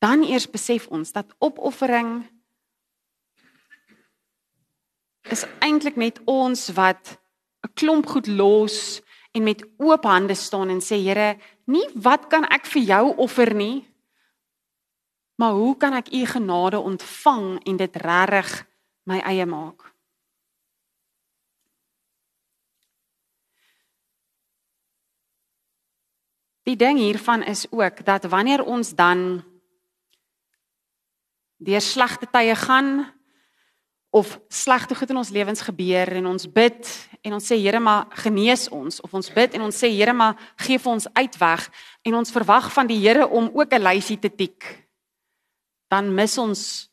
Dan 0.01 0.23
eers 0.25 0.49
besef 0.49 0.87
ons 0.89 1.11
dat 1.13 1.29
opoffering 1.37 2.23
is 5.29 5.45
eintlik 5.61 5.95
net 5.95 6.17
ons 6.25 6.69
wat 6.73 7.21
'n 7.61 7.73
klomp 7.77 8.07
goed 8.09 8.27
los 8.27 9.01
en 9.31 9.43
met 9.43 9.61
oop 9.77 10.03
hande 10.03 10.35
staan 10.35 10.69
en 10.69 10.81
sê 10.81 10.97
Here, 10.97 11.37
nie 11.65 11.87
wat 11.93 12.27
kan 12.27 12.43
ek 12.49 12.65
vir 12.65 12.81
jou 12.81 13.15
offer 13.15 13.53
nie, 13.53 13.87
maar 15.35 15.53
hoe 15.53 15.77
kan 15.77 15.93
ek 15.93 16.13
u 16.13 16.25
genade 16.25 16.79
ontvang 16.79 17.63
en 17.63 17.77
dit 17.77 17.95
regtig 17.95 18.67
my 19.03 19.19
eie 19.19 19.45
maak? 19.45 19.93
Die 26.63 26.75
ding 26.75 26.97
hiervan 26.97 27.43
is 27.43 27.65
ook 27.71 28.05
dat 28.05 28.23
wanneer 28.23 28.63
ons 28.63 28.93
dan 28.95 29.50
deur 31.61 31.81
slegte 31.81 32.25
tye 32.25 32.55
gaan 32.57 33.05
of 34.11 34.39
slegte 34.49 34.95
goed 34.95 35.09
in 35.09 35.17
ons 35.21 35.29
lewens 35.29 35.61
gebeur 35.61 36.09
en 36.19 36.25
ons 36.33 36.47
bid 36.51 36.89
en 37.21 37.37
ons 37.37 37.45
sê 37.47 37.55
Here 37.61 37.79
maar 37.79 38.09
genees 38.23 38.67
ons. 38.73 38.99
Of 39.05 39.13
ons 39.13 39.29
bid 39.31 39.55
en 39.55 39.67
ons 39.69 39.77
sê 39.83 39.87
Here 39.93 40.13
maar 40.13 40.35
gee 40.65 40.79
vir 40.81 40.91
ons 40.91 41.07
uitweg. 41.13 41.67
En 42.03 42.17
ons 42.19 42.33
verwag 42.33 42.71
van 42.73 42.89
die 42.89 42.99
Here 42.99 43.27
om 43.27 43.51
ook 43.53 43.73
'n 43.73 43.81
lysie 43.81 44.19
te 44.19 44.29
tik. 44.29 44.89
Dan 45.87 46.13
mis 46.15 46.37
ons 46.37 46.89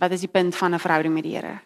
wat 0.00 0.12
is 0.12 0.20
die 0.20 0.32
punt 0.32 0.56
van 0.56 0.74
'n 0.74 0.78
verhouding 0.78 1.14
met 1.14 1.22
die 1.22 1.36
Here? 1.36 1.60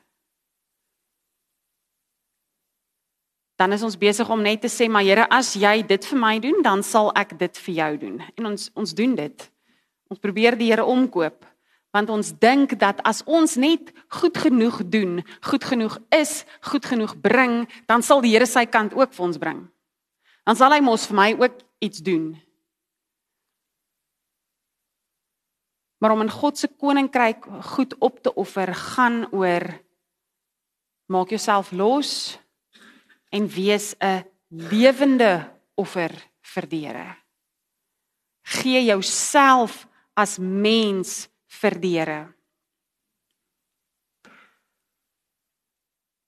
Dan 3.56 3.72
is 3.72 3.82
ons 3.82 3.96
besig 3.96 4.28
om 4.28 4.42
net 4.42 4.60
te 4.60 4.68
sê 4.68 4.90
maar 4.90 5.04
Here 5.04 5.26
as 5.30 5.54
jy 5.54 5.86
dit 5.86 6.04
vir 6.04 6.18
my 6.18 6.38
doen 6.38 6.62
dan 6.62 6.82
sal 6.82 7.12
ek 7.14 7.38
dit 7.38 7.58
vir 7.58 7.74
jou 7.74 7.96
doen. 7.96 8.22
En 8.36 8.46
ons 8.46 8.70
ons 8.74 8.94
doen 8.94 9.14
dit. 9.14 9.50
Ons 10.08 10.18
probeer 10.18 10.58
die 10.58 10.70
Here 10.70 10.84
omkoop 10.84 11.53
want 11.94 12.10
ons 12.10 12.32
dink 12.42 12.74
dat 12.80 12.98
as 13.06 13.22
ons 13.30 13.54
net 13.54 13.92
goed 14.18 14.34
genoeg 14.34 14.80
doen, 14.90 15.20
goed 15.46 15.64
genoeg 15.64 15.94
is, 16.10 16.42
goed 16.66 16.86
genoeg 16.90 17.14
bring, 17.22 17.62
dan 17.86 18.02
sal 18.02 18.24
die 18.24 18.32
Here 18.34 18.48
sy 18.50 18.66
kant 18.66 18.96
ook 18.98 19.14
vir 19.14 19.26
ons 19.28 19.38
bring. 19.38 19.60
Dan 20.42 20.58
sal 20.58 20.74
hy 20.74 20.80
mos 20.82 21.06
vir 21.06 21.16
my 21.16 21.28
ook 21.38 21.62
iets 21.84 22.02
doen. 22.02 22.32
Maar 26.02 26.16
om 26.16 26.24
in 26.26 26.34
God 26.34 26.58
se 26.58 26.68
koninkryk 26.68 27.46
goed 27.70 27.94
op 28.02 28.18
te 28.20 28.34
offer, 28.34 28.74
gaan 28.74 29.24
oor 29.32 29.64
maak 31.06 31.30
jouself 31.30 31.70
los 31.72 32.38
en 33.30 33.46
wees 33.48 33.94
'n 34.02 34.26
lewende 34.50 35.46
offer 35.74 36.10
vir 36.42 36.66
die 36.66 36.86
Here. 36.86 37.16
Gee 38.42 38.84
jouself 38.84 39.86
as 40.14 40.38
mens 40.38 41.28
vir 41.60 41.78
die 41.80 41.94
Here. 41.98 42.20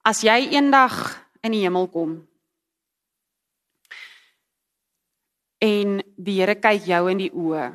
As 0.06 0.22
jy 0.22 0.52
eendag 0.54 0.94
in 1.42 1.56
die 1.56 1.64
hemel 1.64 1.88
kom 1.90 2.20
en 5.62 5.98
die 6.14 6.38
Here 6.38 6.54
kyk 6.60 6.86
jou 6.86 7.02
in 7.10 7.24
die 7.24 7.32
oë, 7.32 7.70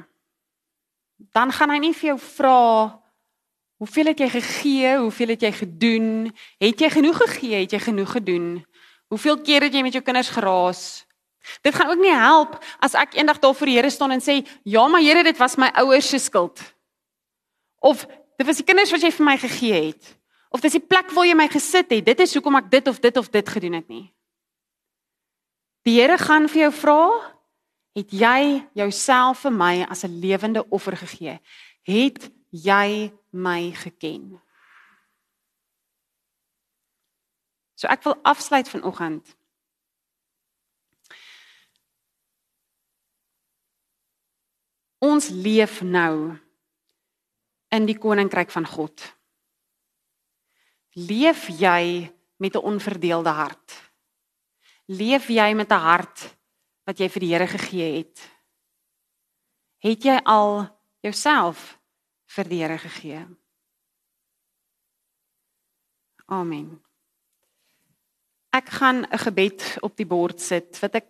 dan 1.35 1.51
gaan 1.53 1.73
hy 1.73 1.79
nie 1.83 1.93
vir 1.97 2.13
jou 2.13 2.19
vra 2.23 2.61
hoeveel 3.81 4.11
het 4.11 4.19
jy 4.21 4.29
gegee, 4.29 4.89
hoeveel 5.01 5.33
het 5.33 5.43
jy 5.47 5.51
gedoen, 5.57 6.09
het 6.61 6.81
jy 6.81 6.89
genoeg 6.93 7.17
gegee, 7.23 7.63
het 7.63 7.71
jy 7.73 7.79
genoeg 7.81 8.11
gedoen? 8.13 8.49
Hoeveel 9.09 9.39
keer 9.41 9.65
het 9.65 9.73
jy 9.73 9.81
met 9.81 9.95
jou 9.97 10.03
kinders 10.05 10.29
geraas? 10.29 10.81
Dit 11.65 11.73
gaan 11.75 11.89
ook 11.89 11.99
nie 11.99 12.13
help 12.13 12.59
as 12.79 12.93
ek 12.93 13.17
eendag 13.17 13.41
daar 13.41 13.55
voor 13.57 13.67
die 13.67 13.79
Here 13.79 13.89
staan 13.89 14.13
en 14.13 14.21
sê, 14.21 14.45
"Ja, 14.63 14.87
maar 14.87 15.01
Here, 15.01 15.23
dit 15.23 15.37
was 15.37 15.57
my 15.57 15.71
ouers 15.73 16.09
se 16.09 16.19
skuld." 16.19 16.61
Of 17.81 18.05
dit 18.37 18.45
was 18.45 18.61
die 18.61 18.65
kinders 18.65 18.93
wat 18.93 19.01
jy 19.01 19.09
vir 19.11 19.25
my 19.25 19.37
gegee 19.41 19.83
het. 19.89 20.09
Of 20.53 20.61
dis 20.61 20.77
die 20.77 20.83
plek 20.85 21.09
waar 21.15 21.25
jy 21.25 21.35
my 21.37 21.47
gesit 21.49 21.89
het. 21.89 22.05
Dit 22.05 22.21
is 22.21 22.33
hoekom 22.37 22.59
ek 22.59 22.69
dit 22.69 22.87
of 22.87 22.99
dit 23.01 23.17
of 23.17 23.29
dit 23.33 23.53
gedoen 23.55 23.79
het 23.79 23.87
nie. 23.89 24.05
Die 25.87 25.97
Here 25.97 26.17
gaan 26.21 26.45
vir 26.51 26.67
jou 26.67 26.73
vra, 26.77 27.01
het 27.97 28.13
jy 28.13 28.61
jouself 28.77 29.41
vir 29.47 29.51
my 29.55 29.73
as 29.89 30.03
'n 30.05 30.19
lewende 30.21 30.61
offer 30.69 30.97
gegee? 30.97 31.39
Het 31.81 32.29
jy 32.51 33.11
my 33.31 33.71
geken? 33.71 34.41
So 37.75 37.87
ek 37.87 38.03
wil 38.03 38.19
afsluit 38.21 38.69
vanoggend. 38.69 39.35
Ons 45.01 45.29
leef 45.29 45.81
nou 45.81 46.37
in 47.71 47.88
die 47.88 47.97
koninkryk 47.97 48.51
van 48.51 48.67
God? 48.67 49.01
Leef 50.99 51.47
jy 51.47 52.12
met 52.38 52.55
'n 52.55 52.65
onverdeelde 52.65 53.29
hart? 53.29 53.91
Leef 54.86 55.27
jy 55.27 55.53
met 55.53 55.71
'n 55.71 55.79
hart 55.79 56.38
wat 56.84 56.99
jy 56.99 57.10
vir 57.10 57.19
die 57.19 57.31
Here 57.34 57.47
gegee 57.47 57.97
het? 57.97 58.31
Het 59.79 60.03
jy 60.03 60.19
al 60.23 60.67
jouself 61.01 61.79
vir 62.25 62.43
die 62.43 62.62
Here 62.62 62.77
gegee? 62.77 63.27
Amen. 66.25 66.81
Ek 68.51 68.69
gaan 68.69 69.05
'n 69.05 69.17
gebed 69.17 69.77
op 69.81 69.95
die 69.95 70.05
bord 70.05 70.41
sit 70.41 70.79
wat 70.79 70.95
ek 70.95 71.07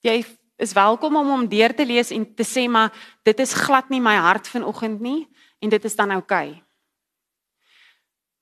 jy 0.00 0.24
is 0.56 0.72
welkom 0.72 1.16
om 1.16 1.28
hom 1.28 1.48
deur 1.48 1.74
te 1.74 1.86
lees 1.86 2.10
en 2.10 2.34
te 2.34 2.44
sê 2.44 2.68
maar 2.68 2.92
dit 3.22 3.38
is 3.38 3.54
glad 3.54 3.88
nie 3.90 4.00
my 4.00 4.16
hart 4.16 4.48
vanoggend 4.48 5.00
nie 5.00 5.28
en 5.62 5.70
dit 5.70 5.84
is 5.84 5.96
dan 5.96 6.10
oukei. 6.10 6.50
Okay. 6.50 6.62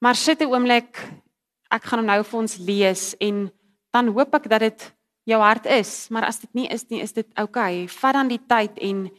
Maar 0.00 0.16
sit 0.16 0.40
'n 0.40 0.48
oomblik, 0.48 0.96
ek 1.68 1.85
gaan 1.85 1.98
hom 1.98 2.06
nou 2.06 2.24
vir 2.24 2.38
ons 2.40 2.56
lees 2.56 3.14
en 3.20 3.52
dan 3.92 4.09
hoop 4.09 4.35
ek 4.35 4.48
dat 4.48 4.61
dit 4.61 4.94
jou 5.24 5.40
hart 5.40 5.66
is, 5.66 6.09
maar 6.09 6.24
as 6.24 6.40
dit 6.40 6.54
nie 6.54 6.68
is 6.68 6.88
nie, 6.88 7.02
is 7.02 7.12
dit 7.12 7.26
oukei. 7.35 7.85
Okay. 7.85 7.88
Vat 7.88 8.12
dan 8.12 8.28
die 8.28 8.46
tyd 8.46 8.78
en 8.78 9.11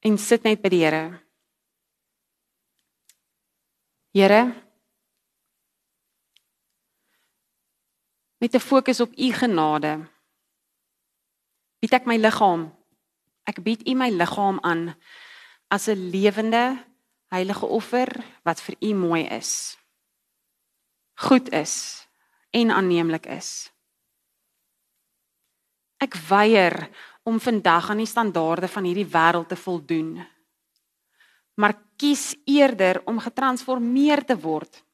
en 0.00 0.18
sit 0.18 0.42
net 0.42 0.62
by 0.62 0.68
die 0.68 0.84
Here. 0.84 1.20
Here 4.12 4.66
met 8.38 8.54
'n 8.54 8.60
fokus 8.60 9.00
op 9.00 9.12
u 9.18 9.32
genade 9.32 10.08
bied 11.80 11.92
ek 11.92 12.06
my 12.06 12.16
liggaam 12.16 12.72
ek 13.44 13.62
bied 13.64 13.88
u 13.88 13.94
my 13.94 14.10
liggaam 14.10 14.58
aan 14.60 14.94
as 15.68 15.88
'n 15.88 16.10
lewende 16.10 16.84
heilige 17.28 17.66
offer 17.66 18.08
wat 18.42 18.60
vir 18.60 18.76
u 18.80 18.94
mooi 18.94 19.22
is 19.22 19.78
goed 21.14 21.50
is 21.50 22.06
en 22.50 22.70
aanneemlik 22.70 23.26
is 23.26 23.72
ek 25.98 26.14
weier 26.28 26.90
om 27.22 27.40
vandag 27.40 27.90
aan 27.90 28.02
die 28.04 28.12
standaarde 28.14 28.68
van 28.68 28.84
hierdie 28.84 29.12
wêreld 29.16 29.48
te 29.48 29.56
voldoen 29.56 30.26
maar 31.54 31.74
kies 31.96 32.36
eerder 32.44 33.02
om 33.04 33.18
getransformeer 33.18 34.24
te 34.24 34.36
word 34.40 34.84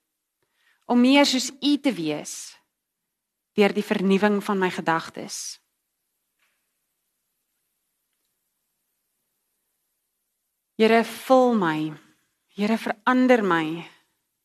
om 0.86 1.00
meer 1.00 1.26
soos 1.26 1.50
u 1.60 1.78
te 1.80 1.92
wees 1.92 2.62
deur 3.56 3.72
die 3.72 3.84
vernuwing 3.84 4.40
van 4.44 4.58
my 4.58 4.70
gedagtes. 4.72 5.60
Here 10.76 11.02
vul 11.04 11.54
my. 11.54 11.92
Here 12.48 12.76
verander 12.76 13.42
my. 13.42 13.84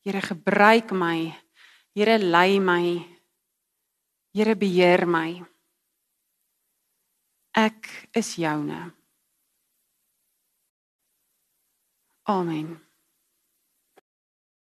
Here 0.04 0.20
gebruik 0.20 0.92
my. 0.92 1.32
Here 1.94 2.18
lei 2.18 2.60
my. 2.60 3.04
Here 4.32 4.54
beheer 4.54 5.06
my. 5.06 5.42
Ek 7.54 8.10
is 8.14 8.36
joune. 8.36 8.92
Amen. 12.28 12.87